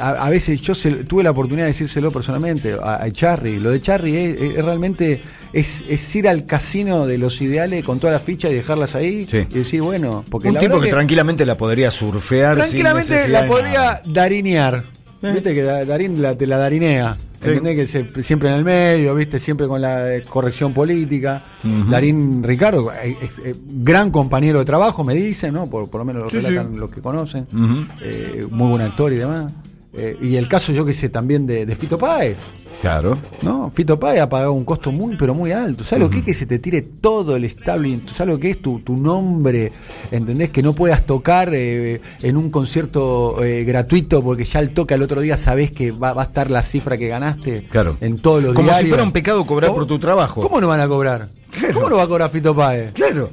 A, 0.02 0.10
a 0.26 0.30
veces 0.30 0.60
yo 0.60 0.76
se- 0.76 1.06
tuve 1.06 1.24
la 1.24 1.32
oportunidad 1.32 1.64
de 1.66 1.72
decírselo 1.72 2.12
personalmente 2.12 2.74
a, 2.84 3.02
a 3.02 3.10
Charry. 3.12 3.62
Lo 3.62 3.72
de 3.72 3.80
Charry 3.80 4.14
es, 4.16 4.42
es 4.58 4.66
realmente 4.66 5.22
es, 5.54 5.84
es 5.88 6.16
ir 6.18 6.28
al 6.28 6.46
casino 6.46 7.08
de 7.08 7.18
los 7.18 7.40
ideales 7.42 7.86
con 7.86 7.98
todas 7.98 8.14
las 8.14 8.22
fichas 8.22 8.52
y 8.52 8.56
dejarlas 8.56 8.94
ahí 8.96 9.26
Sí. 9.32 9.48
y 9.50 9.60
decir, 9.60 9.82
bueno, 9.82 10.26
porque 10.30 10.50
Un 10.50 10.56
la 10.56 10.60
tipo 10.60 10.82
que, 10.82 10.90
tranquilamente 10.90 11.46
la 11.46 11.56
podría 11.58 11.92
surfear. 11.92 12.58
tranquilamente 12.58 13.28
la 13.30 13.48
podría 13.48 14.02
darinear. 14.06 14.84
Eh. 15.24 15.32
Viste 15.34 15.54
que 15.56 15.64
Da- 15.64 15.86
Darín 15.86 16.22
la, 16.22 16.38
te 16.38 16.46
la 16.46 16.58
darinea. 16.58 17.16
¿Entendés? 17.41 17.75
Que 17.75 17.88
se- 17.88 18.24
siempre 18.24 18.50
en 18.50 18.55
el 18.55 18.65
medio, 18.65 19.15
viste, 19.15 19.39
siempre 19.39 19.67
con 19.67 19.81
la 19.81 20.15
eh, 20.15 20.24
corrección 20.24 20.74
política. 20.74 21.41
Darín 21.89 22.43
Ricardo, 22.43 22.91
eh, 22.91 23.17
eh, 23.46 23.55
gran 23.65 24.12
compañero 24.12 24.60
de 24.60 24.65
trabajo, 24.65 25.03
me 25.03 25.13
dicen, 25.13 25.53
¿no? 25.53 25.69
Por, 25.69 25.89
por 25.89 26.00
lo 26.00 26.05
menos 26.05 26.24
lo 26.24 26.29
Sí, 26.29 26.38
relatan 26.46 26.74
sí. 26.74 26.77
los 26.79 26.91
que 26.91 27.01
conocen. 27.01 27.48
Eh, 28.01 28.46
muy 28.50 28.69
buen 28.69 28.81
actor 28.81 29.12
y 29.13 29.15
demás. 29.17 29.51
Y 30.22 30.36
el 30.36 30.48
caso, 30.48 30.72
yo 30.72 30.86
que 30.86 30.93
sé, 30.93 31.10
también 31.10 31.46
de, 31.48 31.65
de 31.65 31.75
Fito 31.75 31.98
Páez. 31.98 32.38
Claro. 32.82 33.18
¿no? 33.42 33.72
Fito 33.76 34.00
Páez 34.00 34.22
ha 34.22 34.30
pagado 34.30 34.54
un 34.54 34.63
costo 34.63 34.92
muy, 34.92 35.18
pero 35.18 35.34
muy 35.34 35.52
alto. 35.52 35.84
¿Sabes 35.84 36.04
lo 36.06 36.10
que 36.10 36.20
es 36.20 36.24
que 36.26 36.34
se 36.34 36.46
te 36.46 36.60
tire 36.60 36.82
todo 36.82 37.36
el 37.36 37.44
establishment? 37.44 38.10
¿Sabes 38.10 38.34
lo 38.34 38.39
que 38.39 38.52
es 38.52 38.62
tu, 38.62 38.80
tu 38.80 38.96
nombre? 38.96 39.72
¿Entendés? 40.12 40.50
Que 40.50 40.63
no 40.63 40.74
puedas 40.74 41.06
tocar 41.06 41.50
eh, 41.54 42.00
en 42.22 42.38
un 42.38 42.50
concierto 42.50 43.44
eh, 43.44 43.63
gratuito 43.65 44.24
porque 44.24 44.46
ya 44.46 44.60
al 44.60 44.70
toque 44.70 44.94
al 44.94 45.02
otro 45.02 45.20
día 45.22 45.36
sabés 45.36 45.72
que 45.72 45.92
va, 45.92 46.13
va 46.13 46.22
a 46.22 46.26
estar 46.26 46.50
la 46.50 46.63
cifra 46.63 46.98
que 46.98 47.08
ganaste 47.10 47.68
Claro. 47.70 47.98
en 48.00 48.18
todos 48.18 48.42
los 48.44 48.56
Como 48.56 48.74
si 48.74 48.86
fuera 48.88 49.04
un 49.04 49.12
pecado 49.12 49.46
cobrar 49.46 49.70
¿Cómo- 49.72 49.80
por 49.82 49.88
tu 49.88 50.00
trabajo. 50.00 50.39
¿Cómo 50.42 50.62
no 50.62 50.68
van 50.68 50.80
a 50.80 50.88
cobrar? 50.88 51.28
Claro. 51.52 51.74
¿Cómo 51.74 51.89
no 51.89 51.98
va 51.98 52.04
a 52.04 52.08
cobrar 52.08 52.30
Fito 52.30 52.56
Páez? 52.56 52.94
Claro. 52.94 53.30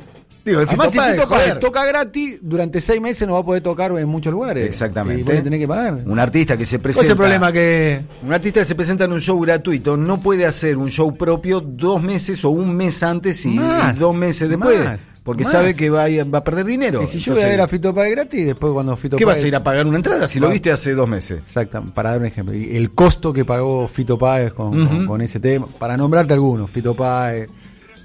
Digo, 0.47 0.61
de 0.61 0.67
Además, 0.67 0.93
si 0.93 0.97
Páez 0.99 1.21
joder. 1.23 1.59
toca 1.59 1.85
gratis, 1.85 2.39
durante 2.41 2.81
seis 2.81 3.01
meses 3.01 3.27
no 3.27 3.35
va 3.35 3.41
a 3.41 3.43
poder 3.43 3.63
tocar 3.63 3.91
en 3.99 4.09
muchos 4.09 4.33
lugares. 4.33 4.65
Exactamente. 4.65 5.21
Y 5.21 5.35
vos 5.35 5.43
tenés 5.45 5.59
que 5.61 5.69
pagar. 5.69 5.99
Un 6.07 6.19
artista 6.21 6.57
que 6.57 6.65
se 6.65 6.77
¿Cuál 6.79 6.83
presenta. 6.85 7.05
es 7.05 7.11
el 7.11 7.17
problema 7.17 7.53
que.? 7.53 8.01
Un 8.25 8.33
artista 8.33 8.61
que 8.61 8.65
se 8.65 8.75
presenta 8.77 9.05
en 9.05 9.13
un 9.13 9.21
show 9.21 9.39
gratuito 9.41 9.97
no 9.97 10.21
puede 10.21 10.47
hacer 10.47 10.77
un 10.79 10.89
show 10.91 11.15
propio 11.17 11.61
dos 11.61 12.01
meses 12.01 12.45
o 12.45 12.51
un 12.51 12.75
mes 12.75 13.03
antes 13.03 13.45
y, 13.45 13.51
Más, 13.51 13.97
y 13.97 13.99
dos 13.99 14.15
meses 14.15 14.49
después. 14.49 14.79
más, 14.85 14.99
porque 15.25 15.43
más. 15.43 15.53
sabe 15.53 15.75
que 15.75 15.91
va 15.91 16.05
a, 16.05 16.25
va 16.25 16.39
a 16.39 16.45
perder 16.45 16.65
dinero. 16.67 17.03
Y 17.03 17.09
si 17.09 17.19
yo 17.19 17.33
voy 17.35 17.43
a 17.43 17.47
ver 17.49 17.61
a 17.61 17.67
Fito 17.67 17.93
Páez 17.93 18.13
gratis, 18.15 18.47
después 18.47 18.73
cuando 18.73 18.97
Fito 18.97 19.17
¿Qué 19.17 19.25
vas 19.25 19.43
a 19.43 19.49
ir 19.49 19.57
a 19.57 19.65
pagar 19.65 19.85
una 19.85 19.97
entrada 19.97 20.29
si 20.29 20.39
lo 20.39 20.49
viste 20.49 20.71
hace 20.71 20.95
dos 20.95 21.09
meses? 21.09 21.41
Exacto, 21.41 21.83
para 21.93 22.11
dar 22.11 22.21
un 22.21 22.27
ejemplo. 22.27 22.55
El 22.55 22.93
costo 22.93 23.33
que 23.33 23.45
pagó 23.45 23.89
Fito 23.89 24.17
Páez 24.17 24.53
con, 24.53 24.87
con- 24.87 25.07
con 25.07 25.21
ese 25.23 25.41
tema, 25.41 25.67
para 25.81 25.97
nombrarte 25.97 26.35
algunos, 26.35 26.71
Fito 26.71 26.95
Páez, 26.95 27.49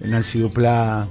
Nancy 0.03 0.39
Duplá, 0.39 1.07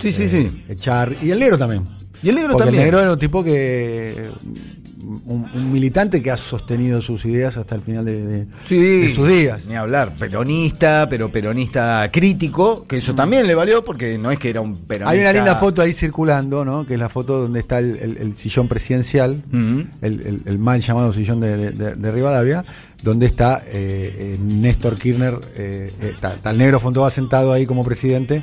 Sí, 0.00 0.12
sí, 0.12 0.28
sí. 0.28 0.50
Char, 0.76 1.14
y 1.22 1.30
el 1.30 1.38
negro 1.38 1.56
también. 1.58 1.86
Y 2.22 2.28
el 2.30 2.34
negro 2.34 2.52
Porque 2.52 2.64
también. 2.66 2.82
el 2.84 2.86
negro 2.90 3.00
era 3.00 3.12
un 3.12 3.18
tipo 3.18 3.42
que. 3.44 4.30
Un, 5.24 5.46
un 5.54 5.72
militante 5.72 6.20
que 6.20 6.30
ha 6.30 6.36
sostenido 6.36 7.00
sus 7.00 7.24
ideas 7.24 7.56
hasta 7.56 7.74
el 7.74 7.80
final 7.80 8.04
de, 8.04 8.20
de- 8.26 8.46
Sí, 8.66 8.76
de 8.78 9.10
sus 9.10 9.26
días. 9.28 9.64
Ni 9.66 9.74
hablar, 9.74 10.14
peronista, 10.16 11.06
pero 11.08 11.30
peronista 11.30 12.10
crítico, 12.12 12.86
que 12.86 12.98
eso 12.98 13.14
también 13.14 13.46
le 13.46 13.54
valió 13.54 13.82
porque 13.84 14.18
no 14.18 14.30
es 14.30 14.38
que 14.38 14.50
era 14.50 14.60
un 14.60 14.76
peronista. 14.76 15.10
Hay 15.10 15.20
una 15.20 15.32
linda 15.32 15.56
foto 15.56 15.80
ahí 15.80 15.92
circulando, 15.94 16.62
¿no? 16.64 16.84
Que 16.86 16.94
es 16.94 17.00
la 17.00 17.08
foto 17.08 17.40
donde 17.40 17.60
está 17.60 17.78
el, 17.78 17.96
el- 17.96 18.16
el 18.18 18.36
sillón 18.36 18.68
presidencial, 18.68 19.42
el, 19.52 19.88
el- 20.02 20.42
el 20.44 20.58
mal 20.58 20.80
llamado 20.80 21.12
sillón 21.14 21.40
de, 21.40 22.12
Rivadavia, 22.12 22.64
donde 23.02 23.26
está 23.26 23.62
eh, 23.66 24.34
eh, 24.34 24.38
Néstor 24.42 24.98
Kirchner, 24.98 25.38
eh, 25.56 25.90
eh, 26.02 26.10
está, 26.14 26.34
está 26.34 26.50
el 26.50 26.58
negro 26.58 26.80
Fontova 26.80 27.10
sentado 27.10 27.52
ahí 27.52 27.64
como 27.64 27.82
presidente. 27.84 28.42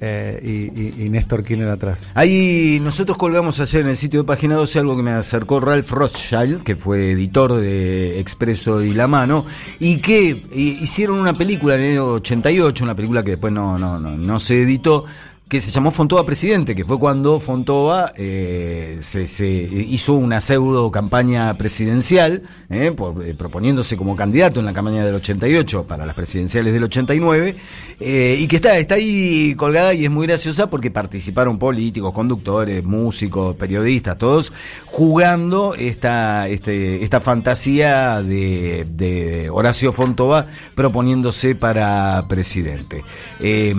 Eh, 0.00 0.92
y, 0.96 1.08
Néstor 1.08 1.44
Kirchner 1.44 1.70
atrás. 1.70 1.98
Ahí 2.14 2.78
nosotros 2.82 3.18
colgamos 3.18 3.58
ayer 3.60 3.82
en 3.82 3.88
el 3.88 3.96
sitio 3.96 4.20
de 4.20 4.26
Página 4.26 4.54
12 4.54 4.78
algo 4.78 4.96
que 4.96 5.02
me 5.02 5.10
acercó 5.10 5.58
Ralph 5.58 5.90
Rothschild, 5.90 6.62
que 6.62 6.76
fue 6.76 7.12
editor 7.12 7.54
de 7.54 8.20
Expreso 8.20 8.82
y 8.82 8.92
La 8.92 9.08
Mano, 9.08 9.44
y 9.80 9.96
que 9.98 10.30
eh, 10.30 10.44
hicieron 10.52 11.18
una 11.18 11.34
película 11.34 11.74
en 11.74 11.82
el 11.82 11.90
año 11.92 12.06
88, 12.12 12.84
una 12.84 12.94
película 12.94 13.22
que 13.22 13.32
después 13.32 13.52
no, 13.52 13.78
no, 13.78 13.98
no, 13.98 14.16
no 14.16 14.40
se 14.40 14.62
editó, 14.62 15.04
que 15.48 15.60
se 15.60 15.70
llamó 15.70 15.90
Fontova 15.90 16.26
Presidente, 16.26 16.74
que 16.76 16.84
fue 16.84 16.98
cuando 16.98 17.40
Fontova 17.40 18.12
eh, 18.16 18.98
se, 19.00 19.46
hizo 19.46 20.12
una 20.12 20.42
pseudo 20.42 20.90
campaña 20.90 21.54
presidencial, 21.54 22.42
eh, 22.68 22.94
eh, 23.24 23.34
proponiéndose 23.36 23.96
como 23.96 24.14
candidato 24.14 24.60
en 24.60 24.66
la 24.66 24.74
campaña 24.74 25.04
del 25.06 25.14
88 25.14 25.86
para 25.86 26.04
las 26.04 26.14
presidenciales 26.14 26.74
del 26.74 26.84
89, 26.84 27.56
eh, 28.00 28.36
y 28.38 28.46
que 28.46 28.56
está, 28.56 28.78
está 28.78 28.94
ahí 28.94 29.56
colgada 29.56 29.92
y 29.92 30.04
es 30.04 30.10
muy 30.10 30.28
graciosa 30.28 30.70
porque 30.70 30.90
participaron 30.90 31.58
políticos, 31.58 32.12
conductores, 32.12 32.84
músicos, 32.84 33.56
periodistas, 33.56 34.16
todos 34.18 34.52
jugando 34.86 35.74
esta, 35.74 36.46
este, 36.46 37.02
esta 37.02 37.20
fantasía 37.20 38.22
de, 38.22 39.48
Horacio 39.52 39.92
Fontova 39.92 40.46
proponiéndose 40.76 41.56
para 41.56 42.26
presidente. 42.28 43.02
Eh, 43.40 43.74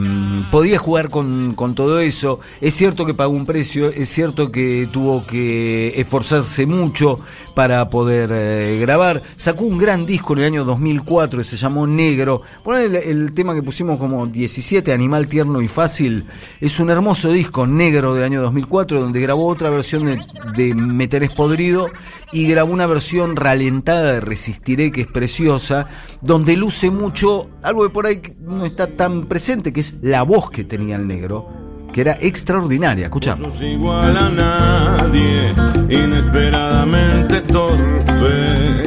podía 0.52 0.78
jugar 0.78 1.10
con, 1.10 1.54
con 1.60 1.76
todo 1.76 2.00
eso, 2.00 2.40
es 2.62 2.74
cierto 2.74 3.06
que 3.06 3.14
pagó 3.14 3.34
un 3.34 3.46
precio, 3.46 3.90
es 3.90 4.08
cierto 4.08 4.50
que 4.50 4.88
tuvo 4.90 5.28
que 5.28 5.90
esforzarse 6.00 6.66
mucho 6.66 7.20
para 7.54 7.90
poder 7.90 8.30
eh, 8.32 8.78
grabar, 8.80 9.22
sacó 9.36 9.66
un 9.66 9.78
gran 9.78 10.06
disco 10.06 10.32
en 10.32 10.40
el 10.40 10.46
año 10.46 10.64
2004 10.64 11.40
que 11.40 11.44
se 11.44 11.58
llamó 11.58 11.86
Negro, 11.86 12.44
Poner 12.64 12.84
el, 12.84 12.96
el 12.96 13.34
tema 13.34 13.54
que 13.54 13.62
pusimos 13.62 13.98
como 13.98 14.26
17, 14.26 14.94
Animal 14.94 15.28
Tierno 15.28 15.62
y 15.62 15.68
Fácil, 15.68 16.24
es 16.62 16.80
un 16.80 16.92
hermoso 16.92 17.30
disco 17.30 17.68
negro 17.68 18.14
del 18.14 18.24
año 18.24 18.42
2004 18.42 19.02
donde 19.02 19.20
grabó 19.20 19.46
otra 19.46 19.70
versión 19.70 20.06
de, 20.06 20.22
de 20.56 20.74
Me 20.74 21.10
tenés 21.10 21.32
podrido 21.32 21.90
y 22.32 22.48
grabó 22.48 22.74
una 22.74 22.88
versión 22.88 23.36
ralentada 23.36 24.14
de 24.14 24.22
Resistiré 24.22 24.92
que 24.92 25.02
es 25.02 25.08
preciosa, 25.08 25.88
donde 26.22 26.56
luce 26.56 26.92
mucho 26.92 27.50
algo 27.64 27.84
que 27.84 27.90
por 27.90 28.06
ahí 28.06 28.22
no 28.40 28.66
está 28.66 28.88
tan 28.88 29.26
presente, 29.26 29.74
que 29.74 29.82
es 29.82 29.96
la 30.02 30.24
voz 30.24 30.50
que 30.52 30.64
tenía 30.64 30.96
el 30.96 31.08
negro, 31.08 31.48
que 31.94 32.02
era 32.02 32.18
extraordinaria, 32.22 33.06
escucha. 33.06 33.36
No 33.36 33.50
igual 33.66 34.18
a 34.18 34.30
nadie, 34.30 35.54
inesperadamente 35.90 37.42
torpe, 37.42 38.80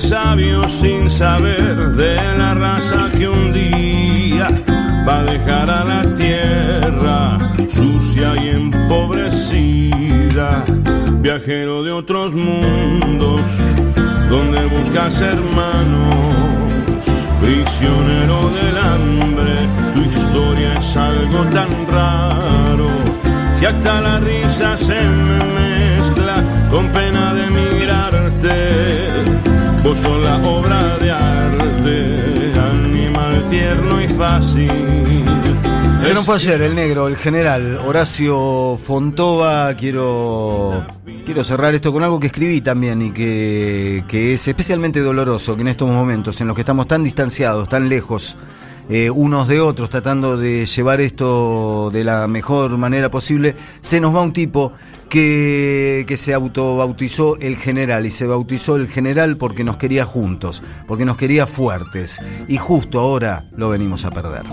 sabio 0.00 0.68
sin 0.68 1.08
saber 1.08 1.92
de 1.92 2.16
la 2.36 2.54
raza 2.54 3.10
que 3.16 3.28
un 3.28 3.52
día 3.52 4.48
va 5.06 5.20
a 5.20 5.24
dejar 5.24 5.70
a 5.70 5.84
la 5.84 6.14
tierra 6.14 6.53
sucia 7.68 8.34
y 8.42 8.48
empobrecida, 8.48 10.64
viajero 11.20 11.82
de 11.82 11.92
otros 11.92 12.34
mundos, 12.34 13.42
donde 14.30 14.64
buscas 14.66 15.20
hermanos, 15.20 16.24
prisionero 17.40 18.48
del 18.50 18.78
hambre, 18.78 19.68
tu 19.94 20.00
historia 20.02 20.74
es 20.74 20.96
algo 20.96 21.44
tan 21.50 21.68
raro, 21.88 22.88
si 23.54 23.66
hasta 23.66 24.00
la 24.00 24.20
risa 24.20 24.76
se 24.76 25.02
me 25.02 25.44
mezcla 25.44 26.68
con 26.70 26.88
pena 26.88 27.34
de 27.34 27.50
mirarte, 27.50 29.08
vos 29.82 29.98
sos 29.98 30.22
la 30.22 30.36
obra 30.38 30.96
de 30.98 31.10
arte, 31.10 32.52
animal 32.72 33.46
tierno 33.48 34.00
y 34.00 34.06
fácil 34.08 35.33
fue 36.22 36.36
ayer 36.36 36.62
el 36.62 36.74
negro, 36.74 37.08
el 37.08 37.16
general 37.16 37.78
Horacio 37.78 38.78
Fontova. 38.80 39.74
Quiero, 39.74 40.86
quiero 41.24 41.42
cerrar 41.44 41.74
esto 41.74 41.92
con 41.92 42.02
algo 42.02 42.20
que 42.20 42.28
escribí 42.28 42.60
también 42.60 43.02
y 43.02 43.10
que, 43.10 44.32
es 44.32 44.46
especialmente 44.46 45.00
doloroso, 45.00 45.56
que 45.56 45.62
en 45.62 45.68
estos 45.68 45.90
momentos 45.90 46.40
en 46.40 46.46
los 46.46 46.54
que 46.54 46.62
estamos 46.62 46.86
tan 46.86 47.02
distanciados, 47.02 47.68
tan 47.68 47.88
lejos 47.88 48.36
eh, 48.88 49.10
unos 49.10 49.48
de 49.48 49.60
otros, 49.60 49.90
tratando 49.90 50.36
de 50.36 50.66
llevar 50.66 51.00
esto 51.00 51.90
de 51.92 52.04
la 52.04 52.28
mejor 52.28 52.76
manera 52.78 53.10
posible, 53.10 53.56
se 53.80 54.00
nos 54.00 54.14
va 54.14 54.22
un 54.22 54.32
tipo 54.32 54.72
que, 55.08 56.04
que 56.06 56.16
se 56.16 56.32
autobautizó 56.32 57.36
el 57.38 57.56
general 57.56 58.06
y 58.06 58.10
se 58.10 58.26
bautizó 58.26 58.76
el 58.76 58.88
general 58.88 59.36
porque 59.36 59.64
nos 59.64 59.78
quería 59.78 60.04
juntos, 60.04 60.62
porque 60.86 61.04
nos 61.04 61.16
quería 61.16 61.46
fuertes 61.46 62.18
y 62.46 62.56
justo 62.56 63.00
ahora 63.00 63.44
lo 63.56 63.70
venimos 63.70 64.04
a 64.04 64.10
perder. 64.10 64.44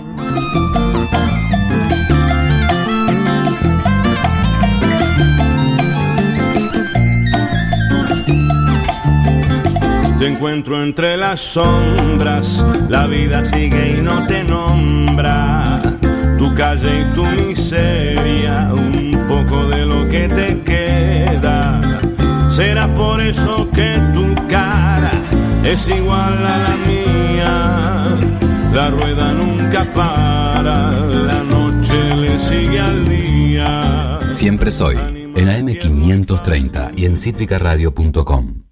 Te 10.22 10.28
encuentro 10.28 10.80
entre 10.80 11.16
las 11.16 11.40
sombras, 11.40 12.64
la 12.88 13.08
vida 13.08 13.42
sigue 13.42 13.96
y 13.98 14.00
no 14.00 14.24
te 14.28 14.44
nombra. 14.44 15.82
Tu 16.38 16.54
calle 16.54 17.00
y 17.00 17.12
tu 17.12 17.24
miseria, 17.26 18.70
un 18.72 19.10
poco 19.26 19.66
de 19.66 19.84
lo 19.84 20.08
que 20.08 20.28
te 20.28 20.60
queda. 20.62 21.80
Será 22.48 22.86
por 22.94 23.20
eso 23.20 23.68
que 23.74 24.00
tu 24.14 24.32
cara 24.46 25.10
es 25.64 25.88
igual 25.88 26.38
a 26.46 26.58
la 26.68 26.76
mía. 26.86 28.51
La 28.72 28.88
rueda 28.88 29.32
nunca 29.32 29.88
para, 29.90 30.90
la 30.92 31.42
noche 31.42 32.16
le 32.16 32.38
sigue 32.38 32.80
al 32.80 33.06
día. 33.06 34.18
Siempre 34.34 34.70
soy 34.70 34.96
en 34.96 35.48
AM530 35.48 36.92
y 36.96 37.04
en 37.04 37.16
citricaradio.com. 37.16 38.54